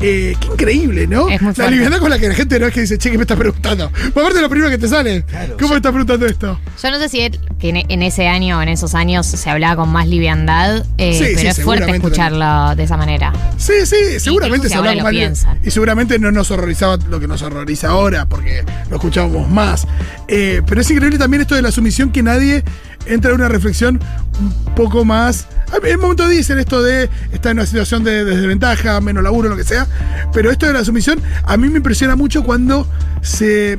Eh, 0.00 0.36
qué 0.40 0.46
increíble, 0.46 1.06
¿no? 1.08 1.28
Es 1.28 1.42
muy 1.42 1.52
la 1.56 1.70
liviandad 1.70 1.98
con 1.98 2.10
la 2.10 2.18
que 2.18 2.28
la 2.28 2.34
gente 2.34 2.58
no 2.60 2.66
es 2.66 2.74
que 2.74 2.82
dice, 2.82 2.98
che, 2.98 3.10
¿qué 3.10 3.16
me 3.18 3.22
estás 3.24 3.36
preguntando? 3.36 3.90
Por 4.14 4.22
aparte 4.22 4.40
lo 4.40 4.48
primero 4.48 4.70
que 4.70 4.78
te 4.78 4.86
sale. 4.86 5.24
¿Cómo 5.58 5.70
me 5.70 5.76
estás 5.76 5.90
preguntando 5.90 6.24
esto? 6.26 6.60
Yo 6.80 6.90
no 6.90 6.98
sé 6.98 7.08
si 7.08 7.20
él- 7.22 7.40
que 7.58 7.70
en, 7.88 8.02
ese 8.02 8.28
año 8.28 8.58
o 8.58 8.62
en 8.62 8.68
esos 8.68 8.94
años 8.94 9.26
se 9.26 9.50
hablaba 9.50 9.74
con 9.82 9.90
más 9.90 10.06
liviandad, 10.06 10.84
eh, 10.98 11.12
Sí, 11.18 11.24
sí, 11.24 11.32
pero 11.34 11.48
es 11.50 11.62
fuerte 11.62 11.90
escucharlo 11.90 12.76
de 12.76 12.84
esa 12.84 12.96
manera. 12.96 13.32
Sí, 13.56 13.72
sí, 13.84 14.20
seguramente 14.20 14.68
se 14.68 14.76
hablaba 14.76 14.94
lo 14.96 15.02
mal. 15.02 15.10
piensan. 15.12 15.58
Y 15.64 15.70
seguramente 15.72 16.18
no 16.20 16.30
nos 16.30 16.50
horrorizaba 16.52 16.96
lo 17.08 17.18
que 17.18 17.26
nos 17.26 17.42
horroriza 17.42 17.88
ahora, 17.88 18.26
porque 18.26 18.64
lo 18.90 18.96
escuchábamos 18.96 19.50
más. 19.50 19.86
Eh, 20.28 20.62
pero 20.66 20.80
es 20.80 20.90
increíble 20.90 21.18
también 21.18 21.40
esto 21.40 21.56
de 21.56 21.62
la 21.62 21.72
sumisión 21.72 22.12
que 22.12 22.22
nadie 22.22 22.62
entra 23.06 23.30
en 23.30 23.36
una 23.38 23.48
reflexión 23.48 24.00
un 24.40 24.74
poco 24.76 25.04
más. 25.04 25.48
En 25.82 26.00
momento 26.00 26.28
dicen 26.28 26.58
esto 26.58 26.82
de 26.82 27.10
estar 27.32 27.52
en 27.52 27.58
una 27.58 27.66
situación 27.66 28.04
de, 28.04 28.24
de 28.24 28.36
desventaja, 28.36 29.00
menos 29.00 29.22
laburo, 29.22 29.48
lo 29.48 29.56
que 29.56 29.64
sea. 29.64 29.86
Pero 30.32 30.50
esto 30.50 30.66
de 30.66 30.72
la 30.72 30.84
sumisión 30.84 31.20
a 31.44 31.56
mí 31.56 31.68
me 31.68 31.78
impresiona 31.78 32.16
mucho 32.16 32.42
cuando 32.42 32.86
se 33.22 33.78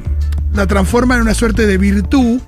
la 0.53 0.67
transforma 0.67 1.15
en 1.15 1.21
una 1.21 1.33
suerte 1.33 1.65
de 1.65 1.77
virtud 1.77 2.39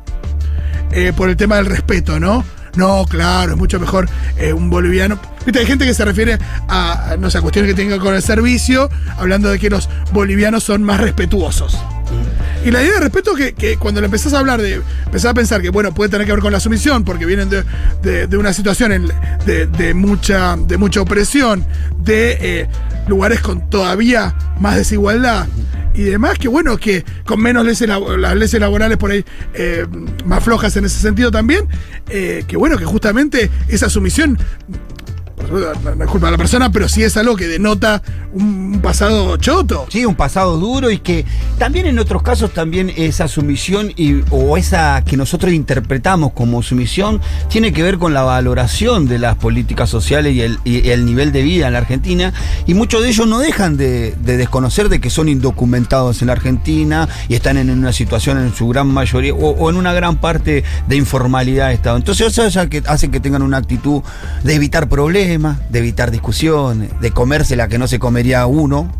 eh, 0.91 1.13
por 1.15 1.29
el 1.29 1.37
tema 1.37 1.55
del 1.57 1.67
respeto, 1.67 2.19
¿no? 2.19 2.43
No, 2.75 3.05
claro, 3.05 3.53
es 3.53 3.57
mucho 3.57 3.79
mejor 3.79 4.09
eh, 4.37 4.53
un 4.53 4.69
boliviano. 4.69 5.19
Viste, 5.45 5.59
hay 5.59 5.65
gente 5.65 5.85
que 5.85 5.93
se 5.93 6.05
refiere 6.05 6.37
a, 6.69 7.15
no 7.19 7.29
sé, 7.29 7.37
a 7.37 7.41
cuestiones 7.41 7.71
que 7.71 7.75
tengan 7.75 7.99
con 7.99 8.13
el 8.15 8.21
servicio, 8.21 8.89
hablando 9.17 9.49
de 9.49 9.59
que 9.59 9.69
los 9.69 9.89
bolivianos 10.13 10.63
son 10.63 10.83
más 10.83 10.99
respetuosos. 11.01 11.77
Y 12.63 12.69
la 12.69 12.83
idea 12.83 12.93
de 12.93 12.99
respeto 12.99 13.33
que, 13.33 13.53
que 13.53 13.77
cuando 13.77 14.01
le 14.01 14.05
empezás 14.05 14.33
a 14.33 14.39
hablar 14.39 14.61
de, 14.61 14.81
empezás 15.05 15.31
a 15.31 15.33
pensar 15.33 15.61
que, 15.63 15.69
bueno, 15.69 15.93
puede 15.95 16.09
tener 16.11 16.27
que 16.27 16.33
ver 16.33 16.41
con 16.41 16.51
la 16.53 16.59
sumisión, 16.59 17.03
porque 17.03 17.25
vienen 17.25 17.49
de, 17.49 18.27
de- 18.27 18.37
una 18.37 18.53
situación 18.53 19.11
de, 19.45 19.65
de 19.65 19.93
mucha, 19.95 20.55
de 20.57 20.77
mucha 20.77 21.01
opresión, 21.01 21.65
de 21.97 22.37
eh, 22.39 22.67
lugares 23.07 23.39
con 23.41 23.67
todavía 23.69 24.35
más 24.59 24.75
desigualdad 24.75 25.47
y 25.95 26.03
demás, 26.03 26.37
que 26.37 26.47
bueno, 26.47 26.77
que 26.77 27.03
con 27.25 27.41
menos 27.41 27.65
leyes, 27.65 27.89
las 28.19 28.35
leyes 28.35 28.59
laborales 28.61 28.97
por 28.97 29.09
ahí 29.11 29.25
eh, 29.55 29.85
más 30.25 30.43
flojas 30.43 30.75
en 30.77 30.85
ese 30.85 30.99
sentido 30.99 31.31
también, 31.31 31.65
eh, 32.09 32.43
que 32.47 32.57
bueno, 32.57 32.77
que 32.77 32.85
justamente 32.85 33.49
esa 33.69 33.89
sumisión 33.89 34.37
no, 35.51 36.05
culpa 36.07 36.27
de 36.27 36.31
la 36.31 36.37
persona, 36.37 36.71
pero 36.71 36.87
sí 36.87 37.03
es 37.03 37.17
algo 37.17 37.35
que 37.35 37.47
denota 37.47 38.01
un, 38.33 38.79
pasado 38.81 39.37
choto. 39.37 39.85
Sí, 39.89 40.05
un 40.05 40.15
pasado 40.15 40.57
duro 40.57 40.89
y 40.89 40.99
que 40.99 41.25
también 41.57 41.85
en 41.85 41.99
otros 41.99 42.23
casos 42.23 42.51
también 42.51 42.91
esa 42.95 43.27
sumisión 43.27 43.93
o 44.29 44.57
esa 44.57 45.03
que 45.05 45.17
nosotros 45.17 45.53
interpretamos 45.53 46.33
como 46.33 46.63
sumisión 46.63 47.21
tiene 47.49 47.73
que 47.73 47.83
ver 47.83 47.97
con 47.97 48.13
la 48.13 48.23
valoración 48.23 49.07
de 49.07 49.19
las 49.19 49.35
políticas 49.35 49.89
sociales 49.89 50.35
y 50.63 50.89
el, 50.89 51.05
nivel 51.05 51.31
de 51.31 51.41
vida 51.41 51.67
en 51.67 51.73
la 51.73 51.79
Argentina 51.79 52.33
y 52.65 52.73
muchos 52.73 53.01
de 53.01 53.09
ellos 53.09 53.27
no 53.27 53.39
dejan 53.39 53.77
de, 53.77 54.15
de 54.23 54.37
desconocer 54.37 54.89
de 54.89 55.01
que 55.01 55.09
son 55.09 55.29
indocumentados 55.29 56.21
en 56.21 56.27
la 56.27 56.33
Argentina 56.33 57.07
y 57.27 57.35
están 57.35 57.57
en 57.57 57.69
una 57.69 57.93
situación 57.93 58.37
en 58.37 58.53
su 58.53 58.67
gran 58.67 58.87
mayoría 58.87 59.33
o, 59.33 59.69
en 59.69 59.75
una 59.75 59.93
gran 59.93 60.17
parte 60.17 60.63
de 60.87 60.95
informalidad 60.95 61.69
de 61.69 61.73
Estado. 61.73 61.97
Entonces 61.97 62.27
eso 62.27 62.45
es 62.45 62.69
que 62.69 62.83
hace 62.87 63.09
que 63.09 63.19
tengan 63.19 63.41
una 63.41 63.57
actitud 63.57 64.01
de 64.43 64.55
evitar 64.55 64.89
problemas, 64.89 65.59
de 65.71 65.79
evitar 65.79 66.11
discusiones, 66.11 66.89
de 66.99 67.11
comerse 67.11 67.55
la 67.55 67.67
que 67.67 67.77
no 67.77 67.87
se 67.87 67.99
comería 67.99 68.45
uno, 68.45 68.91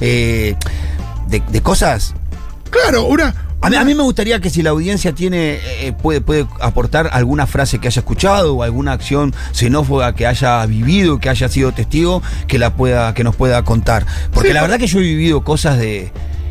eh, 0.00 0.56
de, 1.28 1.42
de 1.50 1.60
cosas. 1.62 2.14
Claro, 2.70 3.04
una. 3.04 3.34
A 3.62 3.68
mí, 3.68 3.76
a 3.76 3.84
mí 3.84 3.94
me 3.94 4.02
gustaría 4.02 4.40
que 4.40 4.48
si 4.48 4.62
la 4.62 4.70
audiencia 4.70 5.12
tiene 5.12 5.58
eh, 5.82 5.92
puede, 5.92 6.22
puede 6.22 6.46
aportar 6.60 7.10
alguna 7.12 7.46
frase 7.46 7.78
que 7.78 7.88
haya 7.88 8.00
escuchado 8.00 8.54
o 8.54 8.62
alguna 8.62 8.92
acción 8.92 9.34
xenófoba 9.52 10.14
que 10.14 10.26
haya 10.26 10.64
vivido, 10.64 11.18
que 11.18 11.28
haya 11.28 11.46
sido 11.50 11.72
testigo, 11.72 12.22
que 12.46 12.58
la 12.58 12.74
pueda, 12.74 13.12
que 13.12 13.22
nos 13.22 13.36
pueda 13.36 13.62
contar. 13.62 14.06
Porque 14.32 14.48
Sí, 14.48 14.54
la 14.54 14.62
verdad 14.62 14.78
que 14.78 14.86
yo 14.86 14.98
he 14.98 15.02
vivido 15.02 15.44
cosas 15.44 15.78
de, 15.78 16.10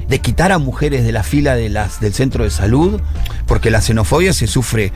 de 0.09 0.19
quitar 0.19 0.51
a 0.51 0.57
mujeres 0.57 1.03
de 1.03 1.11
la 1.11 1.23
fila 1.23 1.55
de 1.55 1.69
las, 1.69 1.99
del 1.99 2.13
centro 2.13 2.43
de 2.43 2.49
salud, 2.49 2.99
porque 3.45 3.69
la 3.71 3.81
xenofobia 3.81 4.33
se 4.33 4.47
sufre. 4.47 4.91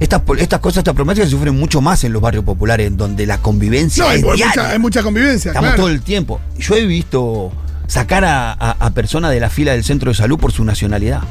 Estas, 0.00 0.22
estas 0.38 0.60
cosas, 0.60 0.78
estas 0.78 0.94
problemáticas 0.94 1.28
se 1.28 1.36
sufren 1.36 1.58
mucho 1.58 1.80
más 1.80 2.02
en 2.04 2.12
los 2.12 2.22
barrios 2.22 2.44
populares, 2.44 2.86
en 2.86 2.96
donde 2.96 3.26
la 3.26 3.38
convivencia 3.38 4.04
No, 4.04 4.10
hay, 4.10 4.18
es 4.20 4.24
hay 4.24 4.36
diaria. 4.36 4.46
mucha, 4.62 4.70
hay 4.72 4.78
mucha 4.78 5.02
convivencia. 5.02 5.50
Estamos 5.50 5.68
claro. 5.70 5.82
todo 5.82 5.88
el 5.92 6.00
tiempo. 6.02 6.40
Yo 6.58 6.74
he 6.76 6.86
visto 6.86 7.52
sacar 7.86 8.24
a, 8.24 8.52
a- 8.52 8.76
a 8.80 8.90
personas 8.90 9.30
de 9.32 9.40
la 9.40 9.50
fila 9.50 9.72
del 9.72 9.84
centro 9.84 10.10
de 10.10 10.14
salud 10.16 10.38
por 10.38 10.52
su 10.52 10.64
nacionalidad. 10.64 11.22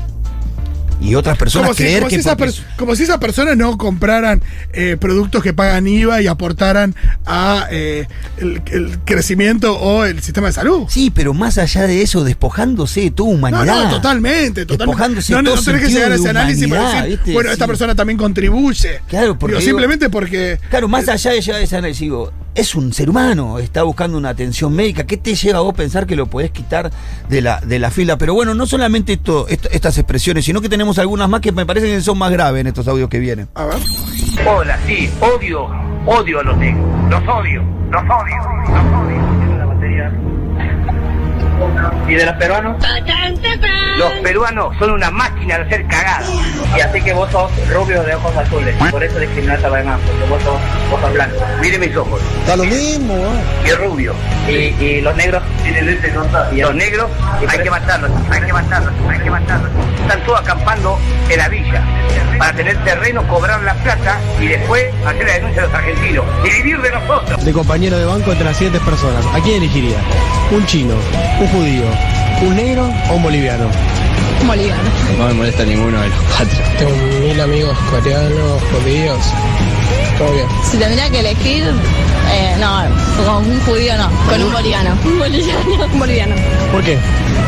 Y 1.01 1.15
otras 1.15 1.35
personas 1.37 1.69
Como 1.69 1.73
si, 1.75 1.83
creer 1.83 1.99
como 2.01 2.09
si 2.11 2.15
que 2.15 2.19
esas 2.21 2.35
porque 2.35 2.53
per- 2.53 2.75
como 2.77 2.95
si 2.95 3.03
esas 3.03 3.17
personas 3.17 3.57
no 3.57 3.75
compraran 3.77 4.41
eh, 4.71 4.97
productos 4.99 5.41
que 5.41 5.51
pagan 5.51 5.87
IVA 5.87 6.21
y 6.21 6.27
aportaran 6.27 6.95
a 7.25 7.65
eh, 7.71 8.07
el, 8.37 8.61
el 8.71 8.99
crecimiento 8.99 9.75
o 9.79 10.05
el 10.05 10.21
sistema 10.21 10.47
de 10.47 10.53
salud. 10.53 10.85
Sí, 10.89 11.09
pero 11.09 11.33
más 11.33 11.57
allá 11.57 11.87
de 11.87 12.03
eso, 12.03 12.23
despojándose 12.23 13.01
de 13.01 13.11
toda 13.11 13.29
No, 13.31 13.35
humanidad. 13.35 13.83
no, 13.85 13.89
totalmente, 13.89 14.65
totalmente. 14.65 14.77
Despojándose 14.77 15.33
No, 15.33 15.41
no, 15.41 15.51
todo 15.55 15.63
tenés 15.63 15.81
que 15.81 15.89
llegar 15.89 16.11
a 16.11 16.15
ese 16.15 16.29
análisis 16.29 16.67
para 16.67 16.93
decir, 16.93 17.09
¿viste? 17.17 17.33
bueno, 17.33 17.49
esta 17.51 17.65
Sí. 17.65 17.69
persona 17.69 17.95
también 17.95 18.17
contribuye. 18.19 19.01
Claro, 19.07 19.37
porque 19.39 19.53
Digo, 19.55 19.59
digo- 19.59 19.69
simplemente 19.71 20.09
porque. 20.11 20.59
Claro, 20.69 20.87
más 20.87 21.07
allá 21.09 21.31
de 21.31 21.41
llegar 21.41 21.61
a 21.61 21.63
ese 21.63 21.75
análisis, 21.77 22.01
digo, 22.01 22.31
es 22.55 22.75
un 22.75 22.91
ser 22.93 23.09
humano, 23.09 23.59
está 23.59 23.83
buscando 23.83 24.17
una 24.17 24.29
atención 24.29 24.73
médica. 24.73 25.05
¿Qué 25.05 25.17
te 25.17 25.35
lleva 25.35 25.59
a 25.59 25.61
vos 25.61 25.73
pensar 25.73 26.05
que 26.05 26.15
lo 26.15 26.25
podés 26.27 26.51
quitar 26.51 26.91
de 27.29 27.41
la, 27.41 27.59
de 27.61 27.79
la 27.79 27.91
fila? 27.91 28.17
Pero 28.17 28.33
bueno, 28.33 28.53
no 28.53 28.65
solamente 28.65 29.13
esto, 29.13 29.47
esto- 29.47 29.69
estas 29.71 29.97
expresiones, 29.97 30.45
sino 30.45 30.61
que 30.61 30.69
tenemos 30.69 30.99
algunas 30.99 31.29
más 31.29 31.41
que 31.41 31.51
me 31.51 31.65
parecen 31.65 31.91
que 31.91 32.01
son 32.01 32.17
más 32.17 32.31
graves 32.31 32.61
en 32.61 32.67
estos 32.67 32.87
audios 32.87 33.09
que 33.09 33.19
vienen. 33.19 33.47
A 33.55 33.65
ver. 33.65 33.77
Hola, 34.47 34.77
sí, 34.87 35.09
odio, 35.21 35.67
odio 36.05 36.39
a 36.39 36.43
los 36.43 36.57
negros. 36.57 36.85
Los 37.09 37.21
odio, 37.27 37.63
los 37.91 38.01
odio, 38.03 38.37
los 38.69 39.05
odio. 39.05 39.20
¿Y 42.07 42.15
de 42.15 42.25
los 42.25 42.35
peruanos? 42.35 42.75
Los 43.97 44.11
peruanos 44.23 44.75
son 44.79 44.91
una 44.91 45.11
máquina 45.11 45.57
de 45.59 45.63
hacer 45.63 45.87
cagadas. 45.87 46.29
Y 46.75 46.81
así 46.81 47.01
que 47.01 47.13
vos 47.13 47.31
sos 47.31 47.51
rubio 47.69 48.03
de 48.03 48.15
ojos 48.15 48.35
azules. 48.35 48.75
Por 48.89 49.03
eso 49.03 49.19
discriminás 49.19 49.63
a 49.63 49.69
los 49.69 49.77
demás, 49.77 49.99
porque 50.05 50.29
vos 50.29 50.43
sos, 50.43 50.59
vos 50.89 51.01
sos 51.01 51.13
blanco. 51.13 51.37
Mire 51.61 51.79
mis 51.79 51.95
ojos. 51.95 52.21
Está 52.39 52.55
lo 52.55 52.63
mismo, 52.65 53.15
Y 53.65 53.71
rubio. 53.71 54.13
Y, 54.47 54.53
y 54.83 55.01
los 55.01 55.15
negros 55.15 55.43
Y 56.51 56.61
los 56.61 56.75
negros 56.75 57.09
hay 57.47 57.59
que 57.59 57.69
matarlos, 57.69 58.11
hay 58.29 58.41
que 58.41 58.53
matarlos, 58.53 58.93
hay 59.09 59.19
que 59.19 59.29
matarlos. 59.29 59.71
Están 60.01 60.23
todos 60.25 60.41
acampando 60.41 60.99
en 61.29 61.37
la 61.37 61.49
villa 61.49 61.83
para 62.37 62.53
tener 62.53 62.83
terreno, 62.83 63.27
cobrar 63.27 63.61
la 63.61 63.75
plata 63.75 64.17
y 64.39 64.47
después 64.47 64.85
hacer 65.05 65.27
la 65.27 65.33
denuncia 65.33 65.61
a 65.61 65.65
los 65.67 65.75
argentinos 65.75 66.25
y 66.43 66.49
vivir 66.49 66.81
de 66.81 66.91
nosotros. 66.91 67.45
De 67.45 67.53
compañero 67.53 67.99
de 67.99 68.05
banco 68.05 68.31
entre 68.31 68.45
las 68.45 68.57
siguientes 68.57 68.81
personas. 68.81 69.23
¿A 69.27 69.39
quién 69.41 69.57
elegiría? 69.57 69.97
¿Un 70.49 70.65
chino? 70.65 70.95
¿Un 71.39 71.47
judío? 71.47 71.80
¿Un 72.41 72.55
negro 72.55 72.89
o 73.09 73.15
un 73.15 73.23
boliviano? 73.23 73.69
Boliviano. 74.47 74.81
No 75.17 75.27
me 75.27 75.33
molesta 75.33 75.63
ninguno 75.63 76.01
de 76.01 76.09
los 76.09 76.19
cuatro. 76.35 76.59
Tengo 76.79 76.95
mil 77.19 77.39
amigos 77.39 77.77
coreanos, 77.89 78.61
judíos. 78.71 79.19
Todo 80.17 80.31
bien. 80.33 80.47
Si 80.69 80.77
tendría 80.77 81.09
que 81.09 81.19
elegir, 81.19 81.63
eh, 82.33 82.55
no, 82.59 82.83
con 83.25 83.49
un 83.49 83.59
judío 83.61 83.95
no, 83.97 84.09
con 84.29 84.41
un 84.41 84.51
boliviano. 84.51 84.97
Un 85.05 85.19
boliviano. 85.19 85.85
Un 85.93 85.99
boliviano. 85.99 86.35
¿Por 86.71 86.83
qué? 86.83 86.97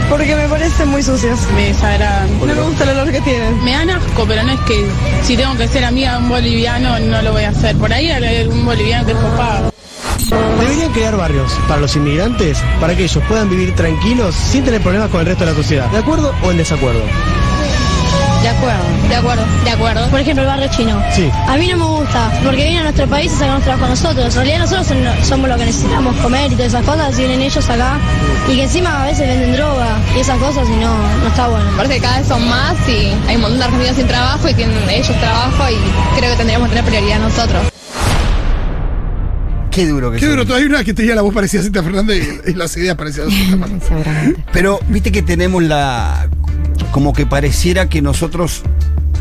Porque 0.10 0.36
me 0.36 0.48
parecen 0.48 0.90
muy 0.90 1.02
sucios. 1.02 1.40
Me 1.56 1.70
desagradan. 1.70 2.40
No 2.40 2.46
me 2.46 2.62
gusta 2.62 2.84
el 2.84 2.90
olor 2.92 3.12
que 3.12 3.22
tienen. 3.22 3.64
Me 3.64 3.72
dan 3.72 3.90
asco, 3.90 4.26
pero 4.28 4.44
no 4.44 4.52
es 4.52 4.60
que 4.62 4.86
si 5.24 5.36
tengo 5.36 5.56
que 5.58 5.68
ser 5.68 5.86
amiga 5.86 6.14
de 6.14 6.18
un 6.20 6.30
boliviano, 6.30 7.00
no 7.00 7.22
lo 7.22 7.32
voy 7.32 7.44
a 7.44 7.50
hacer. 7.50 7.76
Por 7.78 7.92
ahí 7.92 8.12
hay 8.12 8.42
algún 8.42 8.66
boliviano 8.66 9.06
que 9.06 9.14
es 9.14 9.18
copado. 9.18 9.73
Deberían 10.60 10.92
crear 10.92 11.16
barrios 11.18 11.52
para 11.68 11.82
los 11.82 11.96
inmigrantes 11.96 12.58
para 12.80 12.96
que 12.96 13.04
ellos 13.04 13.24
puedan 13.28 13.50
vivir 13.50 13.76
tranquilos 13.76 14.36
sin 14.36 14.64
tener 14.64 14.82
problemas 14.82 15.10
con 15.10 15.22
el 15.22 15.28
resto 15.28 15.46
de 15.46 15.52
la 15.52 15.58
sociedad. 15.58 15.90
¿De 15.92 15.98
acuerdo 15.98 16.34
o 16.44 16.52
en 16.52 16.58
desacuerdo? 16.58 17.02
De 18.44 18.50
acuerdo, 18.50 18.84
de 19.08 19.16
acuerdo, 19.16 19.46
de 19.64 19.72
acuerdo. 19.72 20.08
Por 20.10 20.20
ejemplo, 20.20 20.44
el 20.44 20.50
barrio 20.50 20.68
chino. 20.70 21.02
Sí. 21.14 21.30
A 21.48 21.56
mí 21.56 21.66
no 21.68 21.78
me 21.78 21.86
gusta, 21.86 22.30
porque 22.44 22.58
vienen 22.58 22.80
a 22.80 22.84
nuestro 22.84 23.08
país 23.08 23.32
y 23.32 23.36
sacan 23.38 23.62
trabajo 23.62 23.86
a 23.86 23.90
nosotros. 23.90 24.36
En 24.36 24.46
realidad 24.46 24.60
nosotros 24.60 24.88
somos 25.26 25.50
lo 25.50 25.58
que 25.58 25.66
necesitamos 25.66 26.14
comer 26.18 26.52
y 26.52 26.56
todas 26.56 26.74
esas 26.74 26.86
cosas, 26.86 27.14
y 27.18 27.20
vienen 27.20 27.42
ellos 27.42 27.70
acá. 27.70 27.98
Y 28.50 28.56
que 28.58 28.64
encima 28.64 29.02
a 29.02 29.06
veces 29.06 29.30
venden 29.30 29.54
droga 29.56 29.98
y 30.14 30.20
esas 30.20 30.38
cosas 30.40 30.68
y 30.68 30.76
no, 30.76 30.94
no 31.22 31.28
está 31.30 31.48
bueno. 31.48 31.66
Parece 31.78 31.96
que 31.96 32.02
cada 32.02 32.20
vez 32.20 32.28
son 32.28 32.50
más 32.50 32.76
y 32.90 33.14
hay 33.30 33.36
un 33.38 33.42
montón 33.44 33.60
de 33.60 33.66
argentinos 33.66 33.96
sin 33.96 34.08
trabajo 34.08 34.50
y 34.50 34.54
tienen 34.54 34.90
ellos 34.90 35.18
trabajo 35.20 35.64
y 35.70 36.18
creo 36.18 36.32
que 36.32 36.36
tendríamos 36.36 36.68
que 36.68 36.76
tener 36.76 36.92
prioridad 36.92 37.20
nosotros. 37.20 37.73
Qué 39.74 39.88
duro 39.88 40.12
que 40.12 40.18
Qué 40.18 40.26
son. 40.26 40.32
duro, 40.36 40.46
todavía 40.46 40.68
una 40.70 40.84
que 40.84 40.94
tenía 40.94 41.16
la 41.16 41.22
voz 41.24 41.34
parecida 41.34 41.62
a 41.62 41.64
Cinta 41.64 41.82
Fernández 41.84 42.42
y, 42.48 42.52
y 42.52 42.54
las 42.54 42.76
ideas 42.78 42.96
parecían 42.96 43.28
a 43.28 43.32
Cinta 43.32 43.68
Fernández. 43.88 44.36
Pero 44.52 44.80
viste 44.90 45.12
que 45.12 45.22
tenemos 45.22 45.64
la. 45.64 46.30
Como 46.92 47.14
que 47.14 47.26
pareciera 47.26 47.90
que 47.90 48.02
nosotros. 48.02 48.62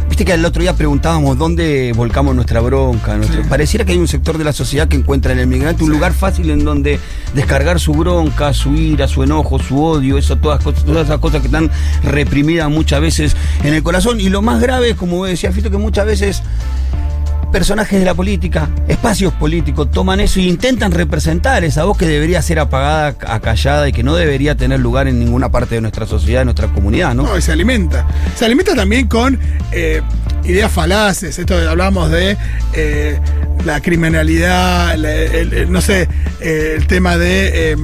Viste 0.08 0.26
que 0.26 0.32
el 0.34 0.44
otro 0.44 0.60
día 0.60 0.74
preguntábamos 0.76 1.38
dónde 1.38 1.92
volcamos 1.96 2.34
nuestra 2.34 2.60
bronca. 2.60 3.16
nuestro- 3.16 3.42
Pareciera 3.44 3.86
que 3.86 3.92
hay 3.92 3.98
un 3.98 4.08
sector 4.08 4.36
de 4.36 4.44
la 4.44 4.52
sociedad 4.52 4.86
que 4.86 4.96
encuentra 4.96 5.32
en 5.32 5.38
el 5.38 5.46
migrante 5.46 5.84
un 5.84 5.90
lugar 5.90 6.12
fácil 6.12 6.50
en 6.50 6.64
donde 6.64 7.00
descargar 7.34 7.80
su 7.80 7.94
bronca, 7.94 8.52
su 8.52 8.74
ira, 8.74 9.08
su 9.08 9.22
enojo, 9.22 9.58
su 9.58 9.82
odio, 9.82 10.18
eso, 10.18 10.36
todas, 10.36 10.62
todas 10.62 11.04
esas 11.06 11.18
cosas 11.18 11.40
que 11.40 11.46
están 11.46 11.70
reprimidas 12.04 12.68
muchas 12.68 13.00
veces 13.00 13.36
en 13.64 13.72
el 13.72 13.82
corazón. 13.82 14.20
Y 14.20 14.28
lo 14.28 14.42
más 14.42 14.60
grave 14.60 14.90
es, 14.90 14.96
como 14.96 15.24
decía 15.24 15.50
Fito, 15.50 15.70
que 15.70 15.78
muchas 15.78 16.04
veces 16.04 16.42
personajes 17.52 17.98
de 17.98 18.04
la 18.06 18.14
política, 18.14 18.70
espacios 18.88 19.32
políticos, 19.34 19.90
toman 19.90 20.20
eso 20.20 20.40
e 20.40 20.44
intentan 20.44 20.90
representar 20.90 21.62
esa 21.64 21.84
voz 21.84 21.98
que 21.98 22.06
debería 22.06 22.40
ser 22.40 22.58
apagada, 22.58 23.14
acallada 23.26 23.88
y 23.88 23.92
que 23.92 24.02
no 24.02 24.16
debería 24.16 24.56
tener 24.56 24.80
lugar 24.80 25.06
en 25.06 25.18
ninguna 25.18 25.50
parte 25.50 25.74
de 25.76 25.82
nuestra 25.82 26.06
sociedad, 26.06 26.40
de 26.40 26.46
nuestra 26.46 26.68
comunidad, 26.68 27.14
¿no? 27.14 27.24
No, 27.24 27.36
y 27.36 27.42
se 27.42 27.52
alimenta. 27.52 28.06
Se 28.34 28.46
alimenta 28.46 28.74
también 28.74 29.06
con 29.06 29.38
eh, 29.70 30.00
ideas 30.44 30.72
falaces. 30.72 31.38
Esto 31.38 31.54
hablábamos 31.56 32.10
de 32.10 32.36
eh, 32.72 33.20
la 33.64 33.80
criminalidad, 33.80 34.96
no 35.68 35.80
sé, 35.80 36.08
eh, 36.40 36.74
el 36.76 36.86
tema 36.86 37.18
de 37.18 37.72
eh, 37.72 37.76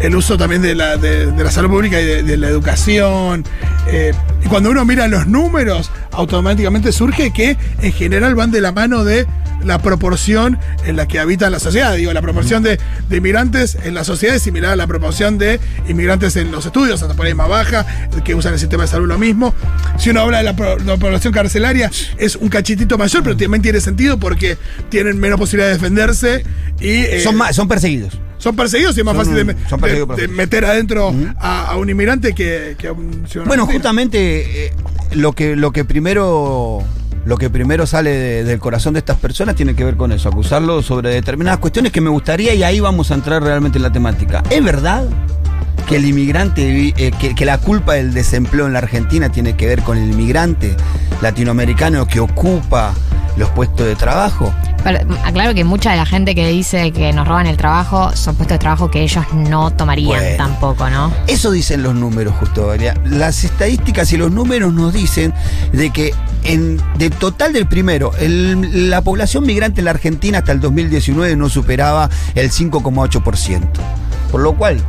el 0.00 0.16
uso 0.16 0.36
también 0.36 0.62
de 0.62 0.74
la, 0.74 0.96
de, 0.96 1.26
la 1.32 1.50
salud 1.50 1.70
pública 1.70 2.00
y 2.00 2.22
de, 2.22 2.36
la 2.36 2.48
educación. 2.48 3.44
eh, 3.86 4.12
y 4.44 4.48
cuando 4.48 4.70
uno 4.70 4.84
mira 4.84 5.08
los 5.08 5.26
números, 5.26 5.90
automáticamente 6.12 6.92
surge 6.92 7.32
que 7.32 7.56
en 7.80 7.92
general 7.92 8.34
van 8.34 8.50
de 8.50 8.60
la 8.60 8.72
mano 8.72 9.04
de 9.04 9.26
la 9.64 9.78
proporción 9.78 10.58
en 10.84 10.96
la 10.96 11.08
que 11.08 11.18
habita 11.18 11.48
la 11.48 11.58
sociedad. 11.58 11.94
Digo, 11.94 12.12
la 12.12 12.20
proporción 12.20 12.62
de, 12.62 12.78
de 13.08 13.16
inmigrantes 13.16 13.78
en 13.82 13.94
la 13.94 14.04
sociedad 14.04 14.36
es 14.36 14.42
similar 14.42 14.72
a 14.72 14.76
la 14.76 14.86
proporción 14.86 15.38
de 15.38 15.58
inmigrantes 15.88 16.36
en 16.36 16.50
los 16.52 16.66
estudios, 16.66 17.00
hasta 17.02 17.14
por 17.14 17.24
ahí 17.24 17.32
más 17.32 17.48
baja, 17.48 17.86
que 18.24 18.34
usan 18.34 18.52
el 18.52 18.58
sistema 18.58 18.82
de 18.82 18.88
salud 18.90 19.08
lo 19.08 19.16
mismo. 19.18 19.54
Si 19.96 20.10
uno 20.10 20.20
habla 20.20 20.38
de 20.38 20.44
la 20.44 20.54
población 20.56 21.32
carcelaria, 21.32 21.90
es 22.18 22.36
un 22.36 22.48
cachitito 22.50 22.98
mayor, 22.98 23.22
pero 23.22 23.36
también 23.36 23.62
tiene 23.62 23.80
sentido 23.80 24.18
porque 24.18 24.58
tienen 24.90 25.18
menos 25.18 25.38
posibilidad 25.38 25.68
de 25.68 25.74
defenderse 25.74 26.44
y... 26.80 26.88
eh, 26.90 27.20
Son, 27.24 27.34
más, 27.36 27.56
son 27.56 27.66
perseguidos. 27.68 28.18
Son 28.44 28.54
perseguidos 28.56 28.94
y 28.96 29.00
es 29.00 29.06
más 29.06 29.16
Son 29.16 29.80
fácil 29.80 30.06
de, 30.16 30.28
meter 30.28 30.66
adentro 30.66 31.14
a, 31.40 31.68
a 31.70 31.76
un 31.78 31.88
inmigrante 31.88 32.34
que, 32.34 32.76
que 32.78 32.88
a 32.88 32.92
un 32.92 33.24
ciudadano 33.26 33.48
Bueno, 33.48 33.62
argentino. 33.62 33.72
justamente 33.72 34.66
eh, 34.66 34.72
lo 35.12 35.32
que 35.32 35.56
lo 35.56 35.72
que 35.72 35.86
primero 35.86 36.82
lo 37.24 37.38
que 37.38 37.48
primero 37.48 37.86
sale 37.86 38.10
de- 38.10 38.44
del 38.44 38.58
corazón 38.58 38.92
de 38.92 38.98
estas 38.98 39.16
personas 39.16 39.56
tiene 39.56 39.74
que 39.74 39.82
ver 39.82 39.96
con 39.96 40.12
eso, 40.12 40.28
acusarlo 40.28 40.82
sobre 40.82 41.08
determinadas 41.08 41.58
cuestiones 41.58 41.90
que 41.90 42.02
me 42.02 42.10
gustaría 42.10 42.52
y 42.52 42.62
ahí 42.62 42.80
vamos 42.80 43.10
a 43.10 43.14
entrar 43.14 43.42
realmente 43.42 43.78
en 43.78 43.82
la 43.82 43.90
temática. 43.92 44.42
¿Es 44.50 44.62
verdad 44.62 45.04
que 45.88 45.96
el 45.96 46.06
inmigrante, 46.06 46.92
eh, 46.96 47.10
que, 47.18 47.34
que 47.34 47.44
la 47.44 47.58
culpa 47.58 47.94
del 47.94 48.12
desempleo 48.14 48.66
en 48.66 48.72
la 48.72 48.78
Argentina 48.80 49.30
tiene 49.30 49.54
que 49.56 49.66
ver 49.66 49.82
con 49.82 49.98
el 49.98 50.10
inmigrante 50.10 50.76
latinoamericano 51.20 52.06
que 52.06 52.20
ocupa 52.20 52.94
los 53.36 53.50
puestos 53.50 53.86
de 53.86 53.96
trabajo? 53.96 54.52
Pero, 54.84 54.98
aclaro 55.24 55.54
que 55.54 55.64
mucha 55.64 55.92
de 55.92 55.96
la 55.96 56.04
gente 56.04 56.34
que 56.34 56.46
dice 56.48 56.92
que 56.92 57.12
nos 57.14 57.26
roban 57.26 57.46
el 57.46 57.56
trabajo 57.56 58.14
son 58.14 58.36
puestos 58.36 58.56
de 58.56 58.58
trabajo 58.58 58.90
que 58.90 59.02
ellos 59.02 59.24
no 59.32 59.70
tomarían 59.70 60.20
Bueno. 60.20 60.36
tampoco, 60.36 60.90
¿no? 60.90 61.10
Eso 61.26 61.50
dicen 61.50 61.82
los 61.82 61.94
números, 61.94 62.34
justo. 62.38 62.70
Las 63.06 63.44
estadísticas 63.44 64.12
y 64.12 64.18
los 64.18 64.30
números 64.30 64.74
nos 64.74 64.92
dicen 64.92 65.32
de 65.72 65.90
que 65.90 66.12
en, 66.44 66.78
del 66.98 67.10
total 67.12 67.54
del 67.54 67.66
primero, 67.66 68.12
el- 68.20 68.90
la 68.90 69.00
población 69.00 69.46
migrante 69.46 69.80
en 69.80 69.86
la 69.86 69.92
Argentina 69.92 70.38
hasta 70.38 70.52
el 70.52 70.60
2019 70.60 71.34
no 71.36 71.48
superaba 71.48 72.10
el 72.34 72.50
5,8%. 72.50 73.60
Por 74.30 74.40
lo 74.42 74.54
cual 74.54 74.84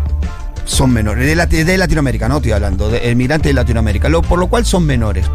son 0.66 0.92
menores. 0.92 1.26
De, 1.50 1.64
de 1.66 1.78
Latinoamérica, 1.78 2.28
no 2.28 2.38
estoy 2.38 2.52
hablando, 2.52 2.90
de, 2.90 3.10
el 3.10 3.16
migrante 3.16 3.50
de 3.50 3.54
Latinoamérica. 3.54 4.10
Lo- 4.10 4.22
por 4.22 4.40
lo 4.40 4.48
cual 4.48 4.66
son 4.66 4.86
menores. 4.86 5.26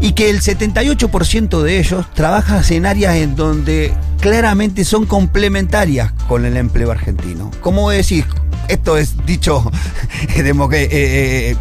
Y 0.00 0.12
que 0.12 0.30
el 0.30 0.40
78% 0.40 1.60
de 1.62 1.78
ellos 1.80 2.06
trabajan 2.14 2.62
en 2.70 2.86
áreas 2.86 3.16
en 3.16 3.34
donde 3.34 3.92
claramente 4.20 4.84
son 4.84 5.06
complementarias 5.06 6.12
con 6.28 6.44
el 6.44 6.56
empleo 6.56 6.90
argentino. 6.92 7.50
¿Cómo 7.60 7.90
decís? 7.90 8.24
Esto 8.68 8.96
es 8.96 9.16
dicho, 9.26 9.68
demo- 10.36 10.70
eh, 10.72 10.88
eh, 10.90 11.56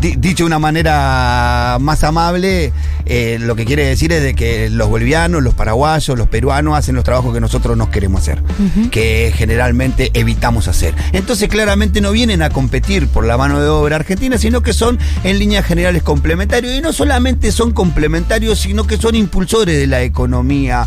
dicho 0.00 0.44
de 0.44 0.46
una 0.46 0.58
manera 0.58 1.78
más 1.80 2.04
amable, 2.04 2.72
eh, 3.06 3.38
lo 3.40 3.56
que 3.56 3.64
quiere 3.64 3.86
decir 3.86 4.12
es 4.12 4.22
de 4.22 4.34
que 4.34 4.70
los 4.70 4.88
bolivianos, 4.88 5.42
los 5.42 5.54
paraguayos, 5.54 6.16
los 6.18 6.28
peruanos 6.28 6.76
hacen 6.76 6.94
los 6.94 7.04
trabajos 7.04 7.34
que 7.34 7.40
nosotros 7.40 7.76
no 7.76 7.90
queremos 7.90 8.22
hacer, 8.22 8.42
que 8.90 9.32
generalmente 9.34 10.10
evitamos 10.14 10.68
hacer. 10.68 10.94
Entonces 11.12 11.48
claramente 11.48 12.00
no 12.00 12.12
vienen 12.12 12.42
a 12.42 12.50
competir 12.50 13.08
por 13.08 13.24
la 13.26 13.36
mano 13.36 13.60
de 13.60 13.68
obra 13.68 13.96
argentina, 13.96 14.38
sino 14.38 14.62
que 14.62 14.72
son 14.72 14.98
en 15.22 15.38
líneas 15.38 15.64
generales 15.64 16.02
complementarios. 16.02 16.74
Y 16.74 16.80
no 16.80 16.92
solamente 16.92 17.52
son 17.52 17.72
complementarios, 17.72 18.60
sino 18.60 18.86
que 18.86 18.96
son 18.96 19.14
impulsores 19.14 19.78
de 19.78 19.86
la 19.86 20.02
economía 20.02 20.86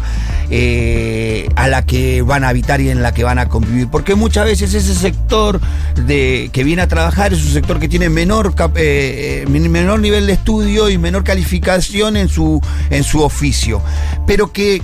eh, 0.49 1.49
a 1.55 1.67
la 1.67 1.85
que 1.85 2.21
van 2.21 2.43
a 2.43 2.49
habitar 2.49 2.81
y 2.81 2.89
en 2.89 3.01
la 3.01 3.13
que 3.13 3.23
van 3.23 3.39
a 3.39 3.49
convivir. 3.49 3.87
Porque 3.89 4.15
muchas 4.15 4.45
veces 4.45 4.73
ese 4.73 4.95
sector 4.95 5.59
de, 6.05 6.49
que 6.51 6.63
viene 6.63 6.81
a 6.81 6.87
trabajar 6.87 7.33
es 7.33 7.43
un 7.43 7.51
sector 7.51 7.79
que 7.79 7.87
tiene 7.87 8.09
menor, 8.09 8.53
eh, 8.75 8.96
eh, 8.99 9.45
menor 9.47 9.99
nivel 9.99 10.27
de 10.27 10.33
estudio 10.33 10.89
y 10.89 10.97
menor 10.97 11.23
calificación 11.23 12.17
en 12.17 12.29
su, 12.29 12.61
en 12.89 13.03
su 13.03 13.21
oficio. 13.23 13.81
Pero 14.25 14.51
que 14.51 14.81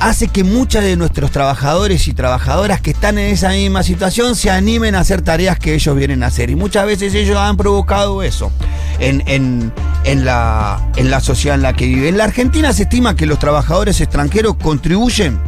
hace 0.00 0.28
que 0.28 0.44
muchos 0.44 0.82
de 0.82 0.96
nuestros 0.96 1.30
trabajadores 1.32 2.06
y 2.08 2.14
trabajadoras 2.14 2.80
que 2.80 2.90
están 2.90 3.18
en 3.18 3.30
esa 3.32 3.50
misma 3.50 3.82
situación 3.82 4.36
se 4.36 4.48
animen 4.50 4.94
a 4.94 5.00
hacer 5.00 5.22
tareas 5.22 5.58
que 5.58 5.74
ellos 5.74 5.96
vienen 5.96 6.22
a 6.22 6.26
hacer. 6.26 6.50
Y 6.50 6.54
muchas 6.56 6.86
veces 6.86 7.14
ellos 7.14 7.36
han 7.36 7.56
provocado 7.56 8.22
eso 8.22 8.52
en, 9.00 9.22
en- 9.26 9.72
en 10.04 10.24
la, 10.24 10.90
en 10.96 11.10
la 11.10 11.20
sociedad 11.20 11.56
en 11.56 11.62
la 11.62 11.72
que 11.74 11.86
viven. 11.86 12.06
En 12.10 12.18
la 12.18 12.24
Argentina 12.24 12.72
se 12.72 12.84
estima 12.84 13.16
que 13.16 13.26
los 13.26 13.38
trabajadores 13.38 14.00
extranjeros 14.00 14.54
contribuyen 14.56 15.38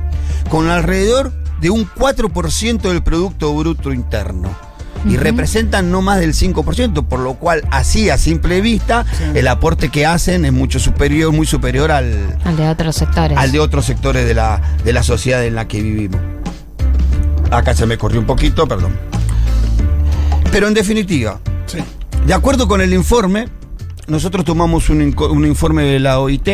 con 0.51 0.69
alrededor 0.69 1.33
de 1.61 1.71
un 1.71 1.89
4% 1.89 2.81
del 2.81 3.03
Producto 3.03 3.55
Bruto 3.55 3.93
Interno. 3.93 4.51
Y 5.09 5.17
representan 5.17 5.91
no 5.91 6.03
más 6.03 6.21
del 6.21 6.35
5%, 6.35 7.07
por 7.07 7.21
lo 7.21 7.35
cual, 7.35 7.63
así 7.71 8.11
a 8.11 8.19
simple 8.19 8.61
vista, 8.61 9.07
el 9.35 9.49
aporte 9.49 9.89
que 9.89 10.05
hacen 10.05 10.45
es 10.45 10.53
mucho 10.53 10.79
superior, 10.79 11.33
muy 11.33 11.47
superior 11.47 11.91
al, 11.91 12.37
Al 12.45 12.57
de 12.57 12.69
otros 12.69 12.97
sectores. 12.97 13.39
al 13.39 13.51
de 13.51 13.61
otros 13.61 13.87
sectores 13.87 14.27
de 14.27 14.35
la, 14.35 14.61
de 14.85 14.93
la 14.93 15.03
sociedad 15.03 15.45
en 15.45 15.55
la 15.55 15.67
que 15.67 15.81
vivimos. 15.81 16.21
Acá 17.51 17.75
se 17.75 17.87
me 17.87 17.97
corrió 17.99 18.21
un 18.21 18.27
poquito, 18.27 18.67
perdón. 18.69 18.93
Pero 20.53 20.69
en 20.69 20.75
definitiva, 20.75 21.41
de 22.27 22.35
acuerdo 22.35 22.69
con 22.69 22.81
el 22.81 22.93
informe, 22.93 23.49
nosotros 24.07 24.45
tomamos 24.45 24.91
un, 24.91 25.15
un 25.19 25.47
informe 25.47 25.85
de 25.85 25.99
la 26.01 26.19
OIT. 26.21 26.49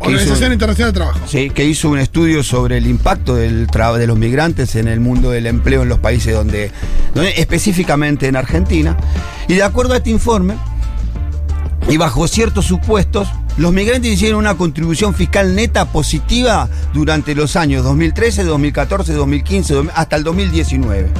Organización 0.00 0.52
Internacional 0.52 0.92
de 0.92 0.96
Trabajo. 0.98 1.20
Sí, 1.26 1.50
que 1.50 1.64
hizo 1.64 1.88
un 1.90 1.98
estudio 1.98 2.42
sobre 2.42 2.78
el 2.78 2.86
impacto 2.86 3.34
del 3.36 3.66
de 3.66 4.06
los 4.06 4.18
migrantes 4.18 4.74
en 4.76 4.88
el 4.88 5.00
mundo 5.00 5.30
del 5.30 5.46
empleo 5.46 5.82
en 5.82 5.88
los 5.88 5.98
países 5.98 6.34
donde, 6.34 6.72
donde- 7.14 7.34
específicamente 7.40 8.26
en 8.26 8.36
Argentina. 8.36 8.96
Y 9.48 9.54
de 9.54 9.62
acuerdo 9.62 9.94
a 9.94 9.98
este 9.98 10.10
informe, 10.10 10.54
y 11.88 11.96
bajo 11.96 12.26
ciertos 12.28 12.66
supuestos, 12.66 13.28
los 13.56 13.72
migrantes 13.72 14.12
hicieron 14.12 14.38
una 14.38 14.54
contribución 14.56 15.14
fiscal 15.14 15.54
neta 15.54 15.86
positiva 15.86 16.68
durante 16.94 17.34
los 17.34 17.56
años 17.56 17.84
2013, 17.84 18.44
2014, 18.44 19.12
2015, 19.12 19.74
dos- 19.74 19.86
hasta 19.94 20.16
el 20.16 20.24
2019. 20.24 21.10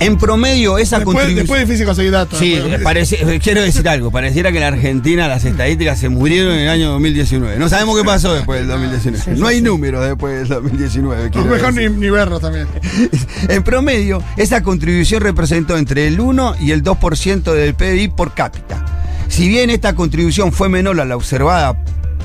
En 0.00 0.18
promedio, 0.18 0.76
esa 0.76 0.96
Después, 0.98 1.14
contribución. 1.16 1.36
después 1.46 1.62
es 1.62 1.68
difícil 1.68 1.86
conseguir 1.86 2.10
datos. 2.12 2.38
Sí, 2.38 2.60
parece- 2.82 3.38
quiero 3.42 3.62
decir 3.62 3.88
algo. 3.88 4.10
Pareciera 4.10 4.50
que 4.52 4.58
en 4.58 4.64
Argentina 4.64 5.28
las 5.28 5.44
estadísticas 5.44 5.98
se 5.98 6.08
murieron 6.08 6.52
en 6.54 6.60
el 6.60 6.68
año 6.68 6.90
2019. 6.90 7.58
No 7.58 7.68
sabemos 7.68 7.96
qué 7.98 8.04
pasó 8.04 8.34
después 8.34 8.60
del 8.60 8.68
2019. 8.68 9.38
no 9.40 9.46
hay 9.46 9.62
números 9.62 10.04
después 10.04 10.40
del 10.40 10.48
2019. 10.48 11.26
O 11.26 11.30
quiero 11.30 11.46
mejor 11.48 11.72
ni, 11.72 11.82
decir. 11.84 11.98
ni 11.98 12.10
verlos 12.10 12.40
también. 12.40 12.66
En 13.48 13.62
promedio, 13.62 14.22
esa 14.36 14.62
contribución 14.62 15.22
representó 15.22 15.76
entre 15.78 16.06
el 16.08 16.20
1 16.20 16.56
y 16.60 16.72
el 16.72 16.82
2% 16.82 17.52
del 17.52 17.74
PIB 17.74 18.14
por 18.14 18.34
cápita. 18.34 18.84
Si 19.28 19.48
bien 19.48 19.70
esta 19.70 19.94
contribución 19.94 20.52
fue 20.52 20.68
menor 20.68 21.00
a 21.00 21.04
la 21.04 21.16
observada 21.16 21.76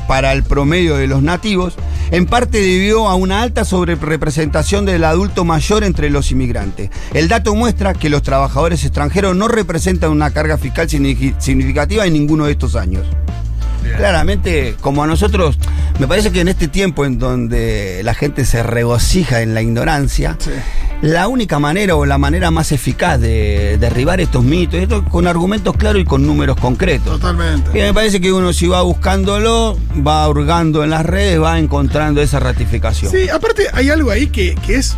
para 0.07 0.33
el 0.33 0.43
promedio 0.43 0.97
de 0.97 1.07
los 1.07 1.21
nativos, 1.21 1.75
en 2.11 2.25
parte 2.25 2.59
debió 2.59 3.07
a 3.07 3.15
una 3.15 3.41
alta 3.41 3.65
sobrerepresentación 3.65 4.85
del 4.85 5.03
adulto 5.03 5.45
mayor 5.45 5.83
entre 5.83 6.09
los 6.09 6.31
inmigrantes. 6.31 6.89
El 7.13 7.27
dato 7.27 7.55
muestra 7.55 7.93
que 7.93 8.09
los 8.09 8.21
trabajadores 8.23 8.83
extranjeros 8.83 9.35
no 9.35 9.47
representan 9.47 10.11
una 10.11 10.31
carga 10.31 10.57
fiscal 10.57 10.87
signifi- 10.87 11.35
significativa 11.39 12.05
en 12.05 12.13
ninguno 12.13 12.45
de 12.45 12.51
estos 12.53 12.75
años. 12.75 13.05
Claramente, 13.97 14.75
como 14.81 15.03
a 15.03 15.07
nosotros, 15.07 15.57
me 15.99 16.07
parece 16.07 16.31
que 16.31 16.41
en 16.41 16.47
este 16.49 16.67
tiempo 16.67 17.05
en 17.05 17.17
donde 17.17 18.01
la 18.03 18.13
gente 18.13 18.45
se 18.45 18.61
regocija 18.61 19.41
en 19.41 19.53
la 19.53 19.61
ignorancia, 19.61 20.37
la 21.01 21.27
única 21.27 21.59
manera 21.59 21.95
o 21.95 22.05
la 22.05 22.17
manera 22.17 22.51
más 22.51 22.71
eficaz 22.71 23.19
de 23.21 23.77
derribar 23.79 24.19
estos 24.19 24.43
mitos, 24.43 24.79
esto 24.81 25.05
con 25.05 25.27
argumentos 25.27 25.75
claros 25.77 26.01
y 26.01 26.05
con 26.05 26.25
números 26.25 26.57
concretos. 26.57 27.19
Totalmente. 27.19 27.69
Y 27.77 27.81
me 27.81 27.93
parece 27.93 28.19
que 28.19 28.33
uno 28.33 28.51
si 28.51 28.67
va 28.67 28.81
buscándolo, 28.81 29.77
va 30.05 30.27
hurgando 30.27 30.83
en 30.83 30.89
las 30.89 31.05
redes, 31.05 31.41
va 31.41 31.57
encontrando 31.57 32.21
esa 32.21 32.39
ratificación. 32.39 33.11
Sí, 33.11 33.29
aparte 33.29 33.67
hay 33.73 33.89
algo 33.89 34.11
ahí 34.11 34.27
que, 34.27 34.55
que 34.55 34.75
es. 34.75 34.97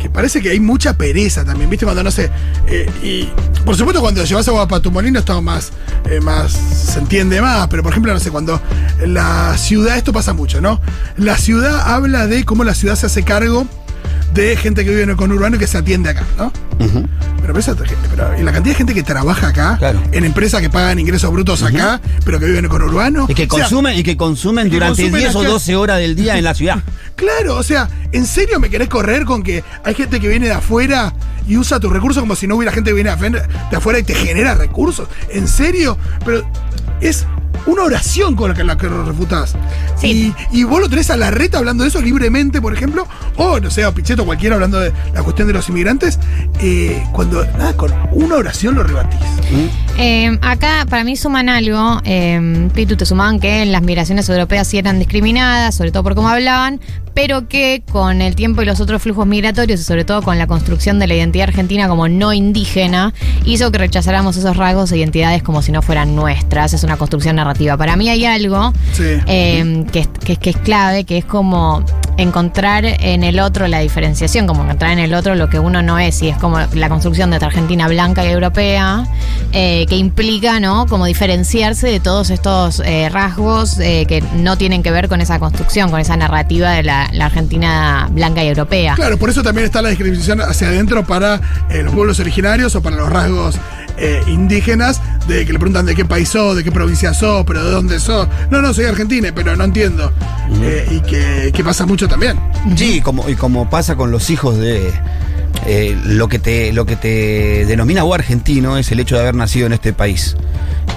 que 0.00 0.10
parece 0.10 0.40
que 0.42 0.50
hay 0.50 0.58
mucha 0.58 0.96
pereza 0.96 1.44
también, 1.44 1.70
¿viste? 1.70 1.84
Cuando 1.84 2.02
no 2.02 2.10
sé. 2.10 2.30
eh, 2.66 2.90
y 3.02 3.28
por 3.64 3.76
supuesto, 3.76 4.00
cuando 4.00 4.24
llevas 4.24 4.48
agua 4.48 4.66
para 4.66 4.80
tu 4.82 4.90
molino, 4.90 5.18
está 5.20 5.40
más, 5.40 5.70
eh, 6.10 6.18
más. 6.20 6.50
se 6.52 6.98
entiende 6.98 7.40
más, 7.40 7.68
pero 7.68 7.82
por 7.84 7.92
ejemplo, 7.92 8.12
no 8.12 8.18
sé, 8.18 8.30
cuando 8.32 8.60
la 9.06 9.56
ciudad. 9.58 9.96
esto 9.96 10.12
pasa 10.12 10.32
mucho, 10.32 10.60
¿no? 10.60 10.80
La 11.16 11.36
ciudad 11.36 11.82
habla 11.94 12.26
de 12.26 12.44
cómo 12.44 12.64
la 12.64 12.74
ciudad 12.74 12.96
se 12.96 13.06
hace 13.06 13.22
cargo 13.22 13.66
de 14.34 14.56
gente 14.56 14.84
que 14.84 14.90
vive 14.90 15.02
en 15.02 15.10
el 15.10 15.16
conurbano 15.16 15.56
y 15.56 15.58
que 15.58 15.66
se 15.66 15.78
atiende 15.78 16.10
acá, 16.10 16.24
¿no? 16.38 16.52
Pero, 17.40 17.58
esa 17.58 17.74
gente, 17.74 17.96
pero 18.08 18.38
y 18.38 18.42
la 18.42 18.52
cantidad 18.52 18.74
de 18.74 18.78
gente 18.78 18.94
que 18.94 19.02
trabaja 19.02 19.48
acá, 19.48 19.78
en 20.12 20.24
empresas 20.24 20.60
que 20.60 20.70
pagan 20.70 20.98
ingresos 20.98 21.30
brutos 21.32 21.62
acá, 21.62 22.00
pero 22.24 22.38
que 22.38 22.46
viven 22.46 22.60
en 22.60 22.64
el 22.66 22.70
conurbano. 22.70 23.26
Y 23.28 23.34
que 23.34 23.44
O 23.50 23.56
sea, 23.56 23.64
consumen, 23.64 23.98
y 23.98 24.02
que 24.02 24.16
consumen 24.16 24.68
y 24.68 24.70
que 24.70 24.76
durante 24.76 25.02
consumen 25.02 25.20
10 25.20 25.34
o 25.34 25.40
acá. 25.40 25.48
12 25.48 25.76
horas 25.76 25.98
del 25.98 26.14
día 26.14 26.38
en 26.38 26.44
la 26.44 26.54
ciudad. 26.54 26.82
Claro, 27.20 27.56
o 27.56 27.62
sea, 27.62 27.86
¿en 28.12 28.24
serio 28.24 28.58
me 28.60 28.70
querés 28.70 28.88
correr 28.88 29.26
con 29.26 29.42
que 29.42 29.62
hay 29.84 29.94
gente 29.94 30.20
que 30.20 30.28
viene 30.28 30.46
de 30.46 30.54
afuera 30.54 31.12
y 31.46 31.58
usa 31.58 31.78
tus 31.78 31.92
recursos 31.92 32.22
como 32.22 32.34
si 32.34 32.46
no 32.46 32.56
hubiera 32.56 32.72
gente 32.72 32.90
que 32.90 32.94
viene 32.94 33.14
de 33.14 33.76
afuera 33.76 33.98
y 33.98 34.02
te 34.04 34.14
genera 34.14 34.54
recursos? 34.54 35.06
¿En 35.28 35.46
serio? 35.46 35.98
Pero 36.24 36.50
es 37.02 37.26
una 37.66 37.82
oración 37.82 38.36
con 38.36 38.50
la 38.50 38.54
que, 38.54 38.64
la 38.64 38.76
que 38.76 38.88
lo 38.88 39.04
refutás. 39.04 39.54
Y, 40.02 40.32
y 40.50 40.64
vos 40.64 40.80
lo 40.80 40.88
tenés 40.88 41.10
a 41.10 41.16
la 41.16 41.30
reta 41.30 41.58
hablando 41.58 41.84
de 41.84 41.88
eso 41.88 42.00
libremente, 42.00 42.60
por 42.60 42.72
ejemplo, 42.72 43.06
o 43.36 43.60
no 43.60 43.70
sé, 43.70 43.84
a 43.84 43.92
Pichetto 43.92 44.24
cualquiera 44.24 44.54
hablando 44.54 44.80
de 44.80 44.92
la 45.14 45.22
cuestión 45.22 45.48
de 45.48 45.54
los 45.54 45.68
inmigrantes, 45.68 46.18
eh, 46.60 47.02
cuando 47.12 47.44
nada, 47.58 47.76
con 47.76 47.92
una 48.12 48.36
oración 48.36 48.74
lo 48.74 48.82
rebatís. 48.82 49.20
Eh, 50.02 50.38
acá 50.40 50.86
para 50.88 51.04
mí 51.04 51.14
suman 51.14 51.50
algo, 51.50 52.00
eh, 52.04 52.70
Pitu, 52.74 52.96
te 52.96 53.04
sumaban 53.04 53.38
que 53.38 53.66
las 53.66 53.82
migraciones 53.82 54.26
europeas 54.30 54.66
sí 54.66 54.78
eran 54.78 54.98
discriminadas, 54.98 55.74
sobre 55.74 55.92
todo 55.92 56.02
por 56.02 56.14
cómo 56.14 56.30
hablaban, 56.30 56.80
pero 57.12 57.48
que 57.48 57.82
con 57.92 58.22
el 58.22 58.34
tiempo 58.34 58.62
y 58.62 58.64
los 58.64 58.80
otros 58.80 59.02
flujos 59.02 59.26
migratorios 59.26 59.78
y 59.78 59.84
sobre 59.84 60.06
todo 60.06 60.22
con 60.22 60.38
la 60.38 60.46
construcción 60.46 60.98
de 61.00 61.06
la 61.06 61.14
identidad 61.16 61.48
argentina 61.48 61.86
como 61.86 62.08
no 62.08 62.32
indígena, 62.32 63.12
hizo 63.44 63.70
que 63.70 63.76
rechazáramos 63.76 64.38
esos 64.38 64.56
rasgos 64.56 64.90
e 64.92 64.96
identidades 64.96 65.42
como 65.42 65.60
si 65.60 65.70
no 65.70 65.82
fueran 65.82 66.16
nuestras. 66.16 66.72
Es 66.72 66.82
una 66.82 66.96
construcción 66.96 67.36
narrativa. 67.36 67.76
Para 67.76 67.96
mí 67.96 68.08
hay 68.08 68.24
algo 68.24 68.72
Sí. 68.92 69.02
eh, 69.26 69.84
que, 69.92 70.06
que 70.36 70.50
es 70.50 70.56
clave, 70.56 71.04
que 71.04 71.18
es 71.18 71.26
como 71.26 71.84
encontrar 72.16 72.84
en 72.84 73.22
el 73.24 73.40
otro 73.40 73.66
la 73.66 73.80
diferenciación, 73.80 74.46
como 74.46 74.64
encontrar 74.64 74.92
en 74.92 74.98
el 74.98 75.14
otro 75.14 75.34
lo 75.34 75.48
que 75.48 75.58
uno 75.58 75.82
no 75.82 75.98
es, 75.98 76.22
y 76.22 76.28
es 76.28 76.36
como 76.36 76.58
la 76.74 76.88
construcción 76.88 77.30
de 77.30 77.36
esta 77.36 77.46
Argentina 77.46 77.88
blanca 77.88 78.24
y 78.24 78.28
europea, 78.28 79.06
eh, 79.52 79.86
que 79.90 79.96
implica, 79.96 80.60
¿no? 80.60 80.86
Como 80.86 81.04
diferenciarse 81.04 81.88
de 81.88 81.98
todos 81.98 82.30
estos 82.30 82.80
eh, 82.86 83.08
rasgos 83.08 83.76
eh, 83.80 84.06
que 84.08 84.22
no 84.36 84.56
tienen 84.56 84.84
que 84.84 84.92
ver 84.92 85.08
con 85.08 85.20
esa 85.20 85.40
construcción, 85.40 85.90
con 85.90 85.98
esa 85.98 86.16
narrativa 86.16 86.70
de 86.70 86.84
la, 86.84 87.10
la 87.12 87.26
Argentina 87.26 88.08
blanca 88.12 88.44
y 88.44 88.48
europea. 88.48 88.94
Claro, 88.94 89.18
por 89.18 89.30
eso 89.30 89.42
también 89.42 89.64
está 89.64 89.82
la 89.82 89.88
discriminación 89.88 90.40
hacia 90.42 90.68
adentro 90.68 91.04
para 91.04 91.40
eh, 91.70 91.82
los 91.82 91.92
pueblos 91.92 92.20
originarios 92.20 92.76
o 92.76 92.82
para 92.82 92.94
los 92.94 93.10
rasgos 93.10 93.56
eh, 93.96 94.22
indígenas, 94.28 95.00
de 95.26 95.44
que 95.44 95.52
le 95.52 95.58
preguntan 95.58 95.84
de 95.86 95.94
qué 95.96 96.04
país 96.04 96.28
sos, 96.28 96.56
de 96.56 96.64
qué 96.64 96.70
provincia 96.70 97.12
sos, 97.12 97.44
pero 97.44 97.64
de 97.64 97.70
dónde 97.72 97.98
sos. 97.98 98.28
No, 98.48 98.62
no, 98.62 98.72
soy 98.72 98.84
argentina, 98.84 99.30
pero 99.34 99.56
no 99.56 99.64
entiendo. 99.64 100.12
Eh, 100.62 100.86
y 100.88 101.00
que, 101.00 101.50
que 101.52 101.64
pasa 101.64 101.84
mucho 101.84 102.08
también. 102.08 102.38
Sí, 102.76 103.00
como, 103.00 103.28
y 103.28 103.34
como 103.34 103.68
pasa 103.68 103.96
con 103.96 104.10
los 104.10 104.30
hijos 104.30 104.56
de. 104.56 104.92
Eh, 105.66 105.98
lo, 106.04 106.28
que 106.28 106.38
te, 106.38 106.72
lo 106.72 106.86
que 106.86 106.96
te 106.96 107.64
denomina 107.66 108.02
vos 108.02 108.14
argentino 108.18 108.78
es 108.78 108.90
el 108.92 109.00
hecho 109.00 109.16
de 109.16 109.22
haber 109.22 109.34
nacido 109.34 109.66
en 109.66 109.72
este 109.72 109.92
país. 109.92 110.36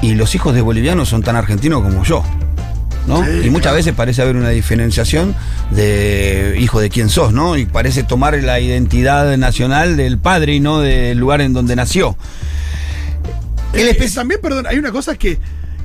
Y 0.01 0.15
los 0.15 0.35
hijos 0.35 0.53
de 0.55 0.61
bolivianos 0.61 1.09
son 1.09 1.23
tan 1.23 1.35
argentinos 1.35 1.81
como 1.83 2.03
yo. 2.03 2.23
¿no? 3.07 3.23
Sí, 3.25 3.31
y 3.43 3.49
muchas 3.49 3.63
claro. 3.63 3.75
veces 3.77 3.93
parece 3.93 4.21
haber 4.21 4.37
una 4.37 4.49
diferenciación 4.49 5.35
de 5.71 6.55
hijo 6.57 6.79
de 6.79 6.89
quién 6.89 7.09
sos, 7.09 7.33
¿no? 7.33 7.57
Y 7.57 7.65
parece 7.65 8.03
tomar 8.03 8.33
la 8.41 8.61
identidad 8.61 9.35
nacional 9.37 9.97
del 9.97 10.17
padre 10.19 10.55
y 10.55 10.59
no 10.61 10.79
del 10.79 11.17
lugar 11.17 11.41
en 11.41 11.51
donde 11.51 11.75
nació. 11.75 12.15
El 13.73 13.89
espe- 13.89 14.13
también, 14.13 14.39
perdón, 14.41 14.67
hay 14.67 14.77
una 14.77 14.91
cosa 14.93 15.15
que, 15.15 15.37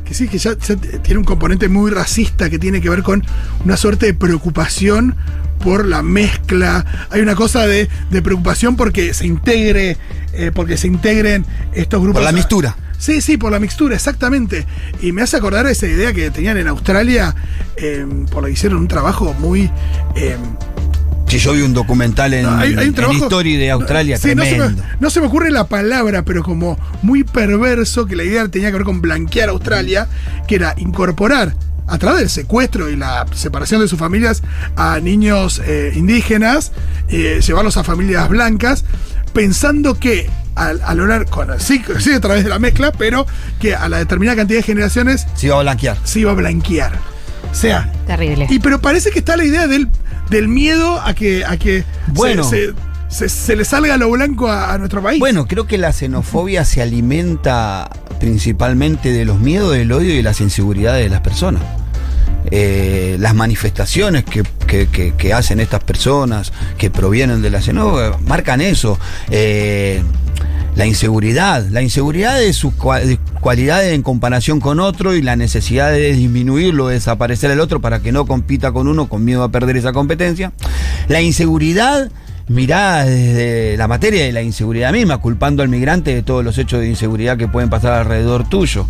que 0.04 0.14
sí, 0.14 0.28
que 0.28 0.38
ya, 0.38 0.56
ya 0.58 0.76
tiene 0.76 1.18
un 1.18 1.24
componente 1.24 1.68
muy 1.68 1.90
racista 1.90 2.48
que 2.50 2.58
tiene 2.60 2.80
que 2.80 2.88
ver 2.88 3.02
con 3.02 3.24
una 3.64 3.76
suerte 3.76 4.06
de 4.06 4.14
preocupación 4.14 5.16
por 5.58 5.86
la 5.86 6.02
mezcla. 6.02 6.84
Hay 7.10 7.20
una 7.20 7.34
cosa 7.34 7.66
de, 7.66 7.88
de 8.10 8.22
preocupación 8.22 8.76
porque 8.76 9.12
se 9.14 9.26
integre, 9.26 9.96
eh, 10.32 10.50
porque 10.54 10.76
se 10.76 10.86
integren 10.86 11.44
estos 11.72 12.00
grupos. 12.02 12.22
Por 12.22 12.24
la 12.30 12.32
mixtura. 12.32 12.76
Sí, 12.98 13.20
sí, 13.20 13.36
por 13.36 13.52
la 13.52 13.60
mixtura, 13.60 13.94
exactamente. 13.94 14.66
Y 15.00 15.12
me 15.12 15.22
hace 15.22 15.36
acordar 15.36 15.66
esa 15.66 15.86
idea 15.86 16.12
que 16.12 16.30
tenían 16.32 16.56
en 16.56 16.66
Australia, 16.68 17.34
eh, 17.76 18.04
por 18.30 18.42
la 18.42 18.48
que 18.48 18.54
hicieron 18.54 18.78
un 18.78 18.88
trabajo 18.88 19.34
muy. 19.38 19.70
eh, 20.16 20.36
Si 21.28 21.38
yo 21.38 21.52
vi 21.52 21.60
un 21.62 21.74
documental 21.74 22.32
en, 22.34 22.44
no, 22.44 22.56
hay- 22.56 22.68
hay 22.70 22.74
un 22.74 22.80
en 22.80 22.94
trabajo- 22.94 23.18
History 23.24 23.56
de 23.56 23.70
Australia, 23.70 24.16
Sí, 24.18 24.34
no 24.34 24.42
se, 24.44 24.58
me, 24.58 24.74
no 24.98 25.10
se 25.10 25.20
me 25.20 25.26
ocurre 25.26 25.50
la 25.50 25.68
palabra, 25.68 26.24
pero 26.24 26.42
como 26.42 26.76
muy 27.02 27.22
perverso, 27.22 28.06
que 28.06 28.16
la 28.16 28.24
idea 28.24 28.48
tenía 28.48 28.68
que 28.70 28.78
ver 28.78 28.84
con 28.84 29.00
blanquear 29.00 29.50
Australia, 29.50 30.08
que 30.48 30.54
era 30.56 30.74
incorporar 30.78 31.54
a 31.88 31.98
través 31.98 32.20
del 32.20 32.30
secuestro 32.30 32.88
y 32.90 32.96
la 32.96 33.26
separación 33.34 33.80
de 33.80 33.88
sus 33.88 33.98
familias 33.98 34.42
a 34.76 35.00
niños 35.00 35.60
eh, 35.64 35.92
indígenas, 35.96 36.72
eh, 37.08 37.40
llevarlos 37.44 37.76
a 37.76 37.84
familias 37.84 38.28
blancas, 38.28 38.84
pensando 39.32 39.98
que 39.98 40.28
al, 40.54 40.80
al 40.84 41.00
orar, 41.00 41.26
con, 41.26 41.48
sí, 41.60 41.82
sí, 42.00 42.12
a 42.12 42.20
través 42.20 42.44
de 42.44 42.50
la 42.50 42.58
mezcla, 42.58 42.92
pero 42.92 43.26
que 43.60 43.74
a 43.74 43.88
la 43.88 43.98
determinada 43.98 44.36
cantidad 44.36 44.58
de 44.58 44.64
generaciones 44.64 45.26
Se 45.34 45.46
iba 45.46 45.56
a 45.58 45.62
blanquear. 45.62 45.96
se 46.04 46.20
iba 46.20 46.32
a 46.32 46.34
blanquear. 46.34 46.92
O 47.50 47.54
sea, 47.54 47.90
Terrible. 48.06 48.46
y 48.50 48.58
pero 48.58 48.80
parece 48.80 49.10
que 49.10 49.20
está 49.20 49.36
la 49.36 49.44
idea 49.44 49.66
del, 49.68 49.88
del 50.30 50.48
miedo 50.48 51.00
a 51.00 51.14
que, 51.14 51.44
a 51.44 51.56
que 51.56 51.84
Bueno. 52.08 52.44
se, 52.44 52.66
se- 52.68 52.74
se- 53.08 53.28
se 53.28 53.56
le 53.56 53.64
salga 53.64 53.96
lo 53.96 54.10
blanco 54.10 54.48
a, 54.50 54.76
nuestro 54.78 55.02
país. 55.02 55.18
Bueno, 55.18 55.46
creo 55.46 55.66
que 55.66 55.78
la 55.78 55.92
xenofobia 55.92 56.64
se 56.64 56.82
alimenta 56.82 57.88
principalmente 58.20 59.12
de 59.12 59.24
los 59.24 59.38
miedos, 59.38 59.72
del 59.72 59.90
odio 59.92 60.12
y 60.12 60.16
de 60.18 60.22
las 60.22 60.40
inseguridades 60.40 61.02
de 61.04 61.08
las 61.10 61.20
personas. 61.20 61.62
Eh, 62.50 63.16
las 63.20 63.34
manifestaciones 63.34 64.24
que, 64.24 64.42
que- 64.66 65.12
que- 65.16 65.32
hacen 65.34 65.60
estas 65.60 65.82
personas 65.84 66.52
que 66.78 66.90
provienen 66.90 67.42
de 67.42 67.50
la 67.50 67.60
xenofobia 67.60 68.16
marcan 68.26 68.60
eso. 68.60 68.98
Eh, 69.30 70.02
la 70.76 70.86
inseguridad, 70.86 71.66
la 71.70 71.82
inseguridad 71.82 72.38
de 72.38 72.52
sus 72.52 72.72
cua- 72.74 73.02
de 73.02 73.18
cualidades 73.40 73.92
en 73.94 74.02
comparación 74.02 74.60
con 74.60 74.78
otro 74.80 75.14
y 75.14 75.22
la 75.22 75.34
necesidad 75.36 75.90
de 75.90 76.12
disminuirlo, 76.12 76.88
de 76.88 76.94
desaparecer 76.94 77.50
el 77.50 77.60
otro 77.60 77.80
para 77.80 78.00
que 78.00 78.12
no 78.12 78.26
compita 78.26 78.70
con 78.72 78.86
uno 78.86 79.08
con 79.08 79.24
miedo 79.24 79.42
a 79.42 79.50
perder 79.50 79.76
esa 79.76 79.92
competencia. 79.92 80.52
La 81.08 81.20
inseguridad 81.20 82.10
mirada 82.48 83.04
desde 83.04 83.76
la 83.76 83.88
materia 83.88 84.24
de 84.24 84.32
la 84.32 84.42
inseguridad 84.42 84.92
misma, 84.92 85.18
culpando 85.18 85.62
al 85.62 85.68
migrante 85.68 86.14
de 86.14 86.22
todos 86.22 86.42
los 86.44 86.56
hechos 86.58 86.80
de 86.80 86.88
inseguridad 86.88 87.36
que 87.36 87.46
pueden 87.48 87.68
pasar 87.70 87.92
alrededor 87.94 88.48
tuyo. 88.48 88.86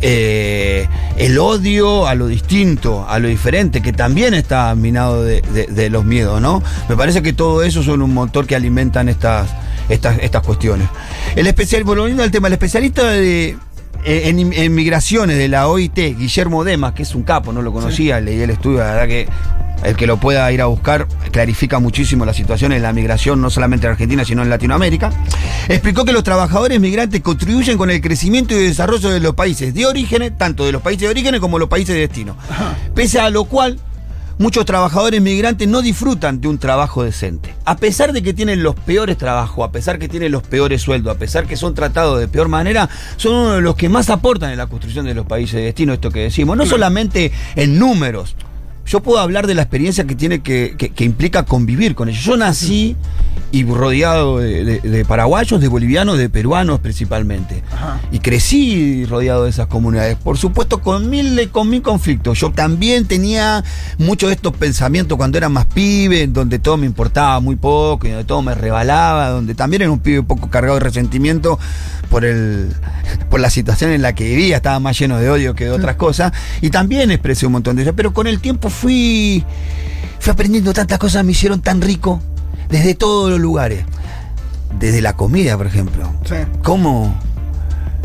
Eh, 0.00 0.86
el 1.16 1.38
odio 1.38 2.06
a 2.06 2.14
lo 2.14 2.26
distinto, 2.26 3.06
a 3.08 3.18
lo 3.18 3.28
diferente, 3.28 3.80
que 3.82 3.92
también 3.92 4.34
está 4.34 4.74
minado 4.74 5.24
de, 5.24 5.42
de- 5.52 5.66
de 5.66 5.90
los 5.90 6.04
miedos, 6.04 6.40
¿no? 6.40 6.62
Me 6.88 6.96
parece 6.96 7.22
que 7.22 7.32
todo 7.32 7.62
eso 7.62 7.82
son 7.82 8.02
un 8.02 8.12
motor 8.14 8.46
que 8.46 8.54
alimentan 8.56 9.08
estas, 9.08 9.48
estas, 9.88 10.18
estas 10.20 10.42
cuestiones. 10.42 10.88
El 11.36 11.46
especial, 11.46 11.84
volviendo 11.84 12.22
al 12.22 12.30
tema, 12.30 12.48
el 12.48 12.54
especialista 12.54 13.08
de, 13.10 13.56
en, 14.04 14.52
en 14.52 14.74
migraciones 14.74 15.36
de 15.38 15.48
la 15.48 15.68
OIT, 15.68 16.16
Guillermo 16.18 16.64
Demas, 16.64 16.92
que 16.92 17.02
es 17.02 17.14
un 17.14 17.22
capo, 17.22 17.52
no 17.52 17.62
lo 17.62 17.72
conocía, 17.72 18.20
leí 18.20 18.40
el 18.40 18.50
estudio, 18.50 18.78
la 18.78 18.92
verdad 18.92 19.08
que 19.08 19.28
el 19.84 19.96
que 19.96 20.06
lo 20.06 20.16
pueda 20.16 20.50
ir 20.50 20.60
a 20.60 20.66
buscar 20.66 21.06
clarifica 21.30 21.78
muchísimo 21.78 22.24
la 22.24 22.34
situación 22.34 22.72
en 22.72 22.82
la 22.82 22.92
migración, 22.92 23.40
no 23.40 23.50
solamente 23.50 23.86
en 23.86 23.92
Argentina, 23.92 24.24
sino 24.24 24.42
en 24.42 24.50
Latinoamérica. 24.50 25.12
Explicó 25.68 26.04
que 26.04 26.12
los 26.12 26.24
trabajadores 26.24 26.80
migrantes 26.80 27.20
contribuyen 27.20 27.78
con 27.78 27.90
el 27.90 28.00
crecimiento 28.00 28.54
y 28.54 28.58
desarrollo 28.58 29.10
de 29.10 29.20
los 29.20 29.34
países 29.34 29.72
de 29.74 29.86
origen, 29.86 30.34
tanto 30.36 30.64
de 30.64 30.72
los 30.72 30.82
países 30.82 31.02
de 31.02 31.08
origen 31.08 31.38
como 31.38 31.58
los 31.58 31.68
países 31.68 31.94
de 31.94 32.00
destino. 32.02 32.36
Pese 32.94 33.20
a 33.20 33.30
lo 33.30 33.44
cual, 33.44 33.78
muchos 34.38 34.64
trabajadores 34.64 35.20
migrantes 35.20 35.68
no 35.68 35.82
disfrutan 35.82 36.40
de 36.40 36.48
un 36.48 36.58
trabajo 36.58 37.02
decente. 37.02 37.54
A 37.64 37.76
pesar 37.76 38.12
de 38.12 38.22
que 38.22 38.32
tienen 38.32 38.62
los 38.62 38.74
peores 38.74 39.18
trabajos, 39.18 39.68
a 39.68 39.72
pesar 39.72 39.98
que 39.98 40.08
tienen 40.08 40.32
los 40.32 40.42
peores 40.42 40.82
sueldos, 40.82 41.14
a 41.14 41.18
pesar 41.18 41.46
que 41.46 41.56
son 41.56 41.74
tratados 41.74 42.18
de 42.20 42.28
peor 42.28 42.48
manera, 42.48 42.88
son 43.16 43.34
uno 43.34 43.52
de 43.52 43.60
los 43.60 43.76
que 43.76 43.88
más 43.88 44.10
aportan 44.10 44.50
en 44.50 44.58
la 44.58 44.66
construcción 44.66 45.06
de 45.06 45.14
los 45.14 45.26
países 45.26 45.56
de 45.56 45.62
destino, 45.62 45.92
esto 45.92 46.10
que 46.10 46.20
decimos. 46.20 46.56
No 46.56 46.66
solamente 46.66 47.32
en 47.56 47.78
números. 47.78 48.36
Yo 48.88 49.00
puedo 49.00 49.18
hablar 49.20 49.46
de 49.46 49.54
la 49.54 49.62
experiencia 49.62 50.04
que 50.04 50.14
tiene 50.14 50.40
que, 50.40 50.74
que- 50.78 50.88
que 50.90 51.04
implica 51.04 51.44
convivir 51.44 51.94
con 51.94 52.08
ellos. 52.08 52.24
Yo 52.24 52.36
nací 52.36 52.96
y 53.52 53.64
rodeado 53.64 54.38
de, 54.38 54.64
de- 54.64 54.80
de 54.80 55.04
paraguayos, 55.04 55.60
de 55.60 55.68
bolivianos, 55.68 56.18
de 56.18 56.28
peruanos 56.28 56.80
principalmente. 56.80 57.62
Y 58.12 58.18
crecí 58.20 59.04
rodeado 59.06 59.44
de 59.44 59.50
esas 59.50 59.66
comunidades. 59.66 60.16
Por 60.16 60.36
supuesto, 60.38 60.80
con 60.80 61.08
mil, 61.10 61.48
con 61.50 61.68
mil 61.70 61.82
conflictos. 61.82 62.38
Yo 62.40 62.50
también 62.50 63.06
tenía 63.06 63.62
muchos 63.98 64.28
de 64.30 64.34
estos 64.36 64.54
pensamientos 64.54 65.16
cuando 65.18 65.38
era 65.38 65.48
más 65.48 65.66
pibe, 65.66 66.26
donde 66.26 66.58
todo 66.58 66.76
me 66.76 66.86
importaba 66.86 67.40
muy 67.40 67.56
poco, 67.56 68.06
y 68.06 68.10
donde 68.10 68.24
todo 68.24 68.42
me 68.42 68.54
rebalaba, 68.54 69.28
donde 69.30 69.54
también 69.54 69.82
era 69.82 69.90
un 69.92 70.00
pibe 70.00 70.22
poco 70.22 70.48
cargado 70.50 70.74
de 70.74 70.80
resentimiento 70.80 71.58
por 72.10 72.24
el 72.24 72.74
por 73.30 73.40
la 73.40 73.50
situación 73.50 73.90
en 73.92 74.02
la 74.02 74.14
que 74.14 74.24
vivía, 74.24 74.56
estaba 74.56 74.80
más 74.80 74.98
lleno 74.98 75.18
de 75.18 75.30
odio 75.30 75.54
que 75.54 75.64
de 75.64 75.70
otras 75.70 75.96
cosas, 75.96 76.32
y 76.60 76.70
también 76.70 77.10
expresé 77.10 77.46
un 77.46 77.52
montón 77.52 77.76
de 77.76 77.82
ellas, 77.82 77.94
pero 77.96 78.12
con 78.12 78.26
el 78.26 78.40
tiempo 78.40 78.70
fui, 78.70 79.44
fui 80.18 80.32
aprendiendo 80.32 80.72
tantas 80.72 80.98
cosas, 80.98 81.24
me 81.24 81.32
hicieron 81.32 81.60
tan 81.60 81.80
rico, 81.80 82.20
desde 82.68 82.94
todos 82.94 83.30
los 83.30 83.40
lugares, 83.40 83.84
desde 84.78 85.00
la 85.00 85.14
comida, 85.14 85.56
por 85.56 85.66
ejemplo. 85.66 86.10
¿Cómo? 86.62 87.14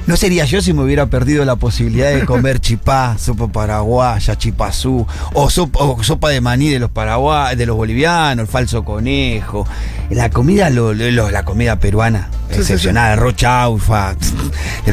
No 0.05 0.17
sería 0.17 0.43
yo 0.43 0.61
si 0.61 0.73
me 0.73 0.83
hubiera 0.83 1.05
perdido 1.05 1.45
la 1.45 1.55
posibilidad 1.55 2.11
de 2.13 2.25
comer 2.25 2.59
chipá, 2.61 3.15
sopa 3.17 3.47
paraguaya, 3.47 4.35
chipazú, 4.37 5.07
o 5.33 5.49
sopa, 5.49 5.79
o 5.83 6.03
sopa 6.03 6.29
de 6.29 6.41
maní 6.41 6.69
de 6.69 6.79
los 6.79 6.89
paraguayos, 6.91 7.57
de 7.57 7.65
los 7.65 7.77
bolivianos, 7.77 8.43
el 8.43 8.47
falso 8.51 8.83
conejo. 8.83 9.65
La 10.09 10.29
comida, 10.29 10.69
lo- 10.69 10.93
lo- 10.93 11.31
la 11.31 11.43
comida 11.45 11.79
peruana, 11.79 12.29
Sí, 12.49 12.59
excepcional, 12.59 13.17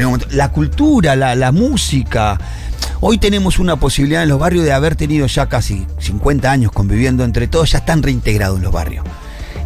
un 0.06 0.12
montón- 0.12 0.28
La 0.36 0.52
cultura, 0.52 1.16
la, 1.16 1.34
la 1.34 1.50
música. 1.50 2.38
Hoy 3.00 3.18
tenemos 3.18 3.58
una 3.58 3.76
posibilidad 3.76 4.22
en 4.22 4.28
los 4.28 4.38
barrios 4.38 4.64
de 4.64 4.72
haber 4.72 4.94
tenido 4.94 5.26
ya 5.26 5.46
casi 5.48 5.86
50 5.98 6.50
años 6.52 6.70
conviviendo 6.70 7.24
entre 7.24 7.48
todos, 7.48 7.72
ya 7.72 7.78
están 7.78 8.02
reintegrados 8.02 8.58
en 8.58 8.62
los 8.64 8.72
barrios. 8.72 9.04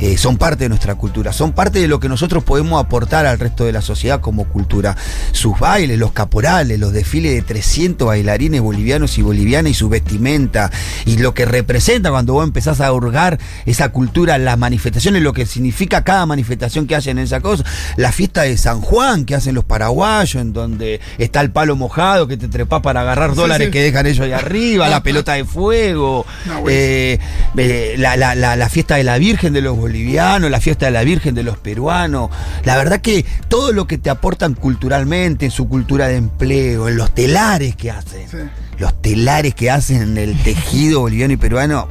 Eh, 0.01 0.19
son 0.19 0.37
parte 0.37 0.65
de 0.65 0.69
nuestra 0.69 0.97
cultura, 0.97 1.33
son 1.33 1.53
parte 1.53 1.79
de 1.79 1.89
lo 1.89 2.01
que 2.01 2.09
nosotros 2.09 2.43
podemos 2.45 2.83
aportar 2.85 3.27
al 3.27 3.39
resto 3.39 3.65
de 3.65 3.73
la 3.73 3.81
sociedad 3.81 4.21
como 4.21 4.45
cultura. 4.45 4.97
Sus 5.33 5.59
bailes, 5.59 5.99
los 5.99 6.13
caporales, 6.13 6.79
los 6.81 6.93
desfiles 6.93 7.33
de 7.33 7.43
300 7.43 8.09
bailarines 8.09 8.61
bolivianos 8.61 9.17
y 9.19 9.23
bolivianas 9.23 9.71
y 9.71 9.75
su 9.75 9.89
vestimenta, 9.89 10.71
y 11.07 11.19
lo 11.19 11.33
que 11.33 11.45
representa 11.45 12.11
cuando 12.11 12.33
vos 12.35 12.45
empezás 12.45 12.81
a 12.81 12.93
hurgar 12.93 13.39
esa 13.67 13.91
cultura, 13.91 14.37
las 14.39 14.59
manifestaciones, 14.59 15.23
lo 15.23 15.33
que 15.33 15.47
significa 15.47 16.03
cada 16.05 16.27
manifestación 16.27 16.87
que 16.87 16.97
hacen 16.97 17.19
en 17.19 17.25
esa 17.25 17.41
cosa, 17.41 17.65
la 17.97 18.11
fiesta 18.13 18.43
de 18.43 18.57
San 18.59 18.81
Juan 18.81 19.25
que 19.25 19.35
hacen 19.37 19.55
los 19.55 19.65
paraguayos, 19.65 20.41
en 20.43 20.53
donde 20.53 21.01
está 21.19 21.41
el 21.41 21.51
palo 21.51 21.77
mojado 21.77 22.27
que 22.27 22.37
te 22.37 22.49
trepás 22.49 22.81
para 22.83 23.03
agarrar 23.03 23.31
Sí, 23.31 23.37
dólares 23.37 23.69
sí. 23.69 23.73
que 23.73 23.83
dejan 23.83 24.07
ellos 24.07 24.25
ahí 24.27 24.33
arriba, 24.33 24.89
la 24.89 25.03
pelota 25.03 25.35
de 25.35 25.45
fuego, 25.45 26.27
No, 26.47 26.65
eh, 26.69 27.19
eh, 27.57 27.95
la, 27.97 28.17
la- 28.17 28.35
la- 28.35 28.57
la 28.57 28.69
fiesta 28.69 28.97
de 28.97 29.05
la 29.05 29.19
Virgen 29.19 29.53
de 29.53 29.61
los 29.61 29.77
bolivianos, 29.85 30.51
la 30.51 30.61
fiesta 30.61 30.87
de 30.87 30.93
la 30.93 31.05
Virgen 31.05 31.35
de 31.35 31.43
los 31.43 31.59
peruanos. 31.59 32.31
La 32.65 32.77
verdad 32.77 33.01
que 33.01 33.25
todo 33.49 33.73
lo 33.73 33.87
que 33.87 33.99
te 33.99 34.09
aportan 34.09 34.55
culturalmente, 34.55 35.45
en 35.45 35.51
su 35.51 35.69
cultura 35.69 36.09
de 36.09 36.17
empleo, 36.17 36.89
en 36.89 36.97
los 36.97 37.15
telares 37.15 37.77
que 37.77 37.91
hacen, 37.91 38.51
los 38.79 39.01
telares 39.03 39.55
que 39.55 39.71
hacen 39.71 40.03
en 40.03 40.19
el 40.19 40.43
tejido 40.43 41.01
boliviano 41.01 41.35
y 41.35 41.37
peruano, 41.37 41.89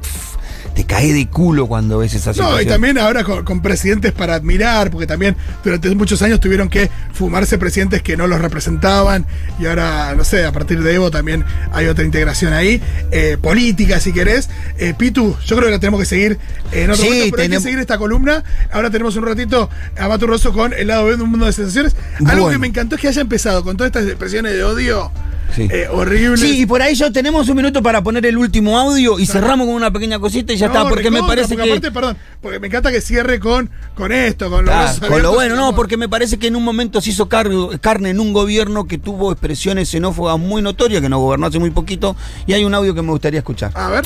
te 0.75 0.85
cae 0.85 1.13
de 1.13 1.27
culo 1.27 1.67
cuando 1.67 1.99
ves 1.99 2.13
esa 2.15 2.33
situación. 2.33 2.55
No, 2.55 2.61
y 2.61 2.65
también 2.65 2.97
ahora 2.97 3.23
con, 3.23 3.45
con 3.45 3.61
presidentes 3.61 4.11
para 4.11 4.35
admirar, 4.35 4.89
porque 4.89 5.05
también 5.05 5.35
durante 5.63 5.93
muchos 5.95 6.21
años 6.23 6.39
tuvieron 6.39 6.67
que 6.69 6.89
fumarse 7.13 7.57
presidentes 7.57 8.01
que 8.01 8.17
no 8.17 8.25
los 8.27 8.41
representaban, 8.41 9.25
y 9.59 9.67
ahora, 9.67 10.15
no 10.15 10.23
sé, 10.23 10.45
a 10.45 10.51
partir 10.51 10.81
de 10.81 10.95
Evo 10.95 11.11
también 11.11 11.45
hay 11.71 11.85
otra 11.87 12.03
integración 12.03 12.53
ahí, 12.53 12.81
eh, 13.11 13.37
política 13.39 13.99
si 13.99 14.13
querés. 14.13 14.49
Eh, 14.77 14.93
Pitu, 14.97 15.37
yo 15.45 15.55
creo 15.55 15.67
que 15.67 15.71
la 15.73 15.79
tenemos 15.79 15.99
que 15.99 16.05
seguir 16.07 16.39
en 16.71 16.89
otro 16.89 17.03
Sí, 17.03 17.09
momento, 17.09 17.27
pero 17.31 17.43
hay 17.43 17.49
que 17.49 17.59
seguir 17.59 17.79
esta 17.79 17.97
columna. 17.97 18.43
Ahora 18.71 18.89
tenemos 18.89 19.15
un 19.15 19.25
ratito 19.25 19.69
a 19.99 20.07
Matu 20.07 20.25
Rosso 20.27 20.53
con 20.53 20.73
el 20.73 20.87
lado 20.87 21.05
B 21.05 21.17
de 21.17 21.23
un 21.23 21.29
mundo 21.29 21.45
de 21.45 21.53
sensaciones. 21.53 21.95
Algo 22.25 22.43
Bueno. 22.43 22.49
que 22.49 22.57
me 22.57 22.67
encantó 22.67 22.95
es 22.95 23.01
que 23.01 23.07
haya 23.09 23.21
empezado 23.21 23.63
con 23.63 23.77
todas 23.77 23.89
estas 23.95 24.07
expresiones 24.07 24.53
de 24.53 24.63
odio 24.63 25.11
Sí. 25.55 25.67
eh, 25.71 25.87
horribles. 25.91 26.39
Sí, 26.39 26.61
y 26.61 26.65
por 26.65 26.81
ahí 26.81 26.95
ya 26.95 27.11
tenemos 27.11 27.47
un 27.49 27.55
minuto 27.57 27.81
para 27.83 28.01
poner 28.01 28.25
el 28.25 28.37
último 28.37 28.77
audio 28.79 29.19
y 29.19 29.25
cerramos 29.25 29.67
con 29.67 29.75
una 29.75 29.91
pequeña 29.91 30.19
cosita 30.19 30.53
y 30.53 30.57
ya 30.57 30.67
No, 30.67 30.73
está, 30.73 30.89
porque 30.89 31.11
me 31.11 31.21
parece 31.21 31.49
porque 31.55 31.63
que... 31.63 31.69
aparte, 31.71 31.91
perdón, 31.91 32.17
porque 32.41 32.59
me 32.59 32.67
encanta 32.67 32.91
que 32.91 33.01
cierre 33.01 33.39
con, 33.39 33.69
con 33.95 34.11
esto, 34.11 34.49
con 34.49 34.67
Ah, 34.69 34.93
con 35.07 35.21
lo 35.21 35.33
bueno, 35.33 35.55
no, 35.55 35.75
porque 35.75 35.97
me 35.97 36.09
parece 36.09 36.37
que 36.39 36.47
en 36.47 36.55
un 36.55 36.63
momento 36.63 37.01
se 37.01 37.11
hizo 37.11 37.29
car- 37.29 37.49
carne 37.81 38.09
en 38.09 38.19
un 38.19 38.33
gobierno 38.33 38.85
que 38.87 38.97
tuvo 38.97 39.31
expresiones 39.31 39.89
xenófobas 39.89 40.39
muy 40.39 40.61
notorias, 40.61 41.01
que 41.01 41.09
nos 41.09 41.19
gobernó 41.19 41.47
hace 41.47 41.59
muy 41.59 41.71
poquito, 41.71 42.15
y 42.47 42.53
hay 42.53 42.63
un 42.65 42.73
audio 42.73 42.93
que 42.95 43.01
me 43.01 43.11
gustaría 43.11 43.39
escuchar. 43.39 43.71
A 43.75 43.89
ver. 43.89 44.05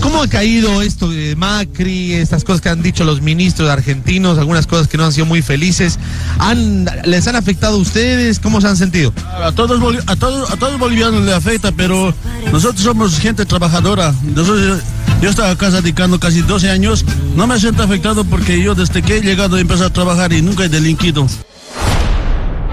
¿Cómo 0.00 0.22
ha 0.22 0.28
caído 0.28 0.82
esto 0.82 1.08
de 1.08 1.36
Macri, 1.36 2.14
estas 2.14 2.44
cosas 2.44 2.60
que 2.60 2.68
han 2.68 2.82
dicho 2.82 3.04
los 3.04 3.22
ministros 3.22 3.70
argentinos, 3.70 4.38
algunas 4.38 4.66
cosas 4.66 4.88
que 4.88 4.96
no 4.96 5.04
han 5.04 5.12
sido 5.12 5.26
muy 5.26 5.42
felices? 5.42 5.98
¿Han, 6.38 6.86
¿Les 7.04 7.26
han 7.26 7.36
afectado 7.36 7.76
a 7.76 7.78
ustedes? 7.78 8.38
¿Cómo 8.38 8.60
se 8.60 8.68
han 8.68 8.76
sentido? 8.76 9.12
A 9.42 9.52
todos, 9.52 9.80
a, 10.06 10.16
todos, 10.16 10.50
a 10.50 10.56
todos 10.56 10.78
bolivianos 10.78 11.22
le 11.22 11.32
afecta, 11.32 11.72
pero 11.72 12.14
nosotros 12.52 12.82
somos 12.82 13.18
gente 13.18 13.46
trabajadora. 13.46 14.14
Nosotros, 14.34 14.80
yo 15.22 15.30
estaba 15.30 15.50
acá 15.50 15.70
dedicando 15.70 16.20
casi 16.20 16.42
12 16.42 16.70
años. 16.70 17.04
No 17.34 17.46
me 17.46 17.58
siento 17.58 17.82
afectado 17.82 18.24
porque 18.24 18.62
yo 18.62 18.74
desde 18.74 19.02
que 19.02 19.18
he 19.18 19.20
llegado 19.22 19.56
he 19.56 19.60
empezado 19.62 19.88
a 19.88 19.92
trabajar 19.92 20.32
y 20.32 20.42
nunca 20.42 20.64
he 20.64 20.68
delinquido. 20.68 21.26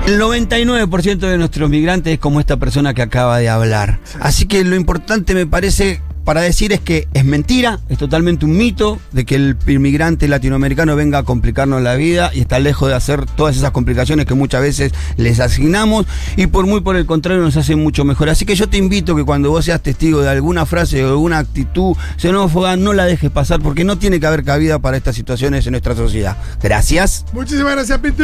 El 0.06 0.20
99% 0.20 1.18
de 1.18 1.38
nuestros 1.38 1.70
migrantes 1.70 2.14
es 2.14 2.20
como 2.20 2.42
esta 2.42 2.58
persona 2.58 2.94
que 2.94 3.02
acaba 3.02 3.38
de 3.38 3.48
hablar. 3.48 4.02
Así 4.20 4.46
que 4.46 4.66
lo 4.66 4.76
importante 4.76 5.34
me 5.34 5.48
parece 5.48 6.02
para 6.24 6.42
decir 6.42 6.72
es 6.74 6.80
que 6.80 7.08
es 7.14 7.26
mentira, 7.26 7.80
es 7.90 7.98
totalmente 7.98 8.46
un 8.46 8.58
mito 8.58 9.00
de 9.12 9.26
que 9.26 9.36
el 9.36 9.58
inmigrante 9.68 10.28
latinoamericano 10.28 10.96
venga 10.96 11.20
a 11.20 11.24
complicarnos 11.24 11.82
la 11.82 11.96
vida 11.96 12.32
y 12.34 12.42
está 12.42 12.60
lejos 12.60 12.90
de 12.90 12.96
hacer 12.96 13.26
todas 13.26 13.58
esas 13.58 13.72
complicaciones 13.72 14.26
que 14.26 14.34
muchas 14.34 14.62
veces 14.62 14.94
les 15.18 15.40
asignamos 15.40 16.06
y 16.36 16.48
por 16.48 16.66
muy 16.66 16.82
por 16.82 16.96
el 16.96 17.06
contrario 17.06 17.42
nos 17.42 17.58
hacen 17.58 17.80
mucho 17.80 18.06
mejor. 18.06 18.30
Así 18.30 18.46
que 18.46 18.56
yo 18.56 18.68
te 18.68 18.78
invito 18.78 19.16
que 19.16 19.24
cuando 19.24 19.50
vos 19.50 19.66
seas 19.66 19.82
testigo 19.82 20.22
de 20.22 20.30
alguna 20.30 20.66
frase 20.66 21.04
o 21.04 21.10
alguna 21.10 21.40
actitud 21.40 21.96
xenófoba 22.18 22.76
no 22.76 22.94
la 22.94 23.06
dejes 23.06 23.32
pasar 23.32 23.62
porque 23.62 23.84
no 23.84 23.98
tiene 23.98 24.20
que 24.20 24.28
haber 24.28 24.44
cabida 24.44 24.80
para 24.80 24.98
estas 24.98 25.16
situaciones 25.16 25.66
en 25.66 25.72
nuestra 25.72 25.96
sociedad. 25.96 26.38
Gracias. 26.62 27.26
Muchísimas 27.34 27.74
gracias, 27.74 28.00
Pitu. 28.00 28.24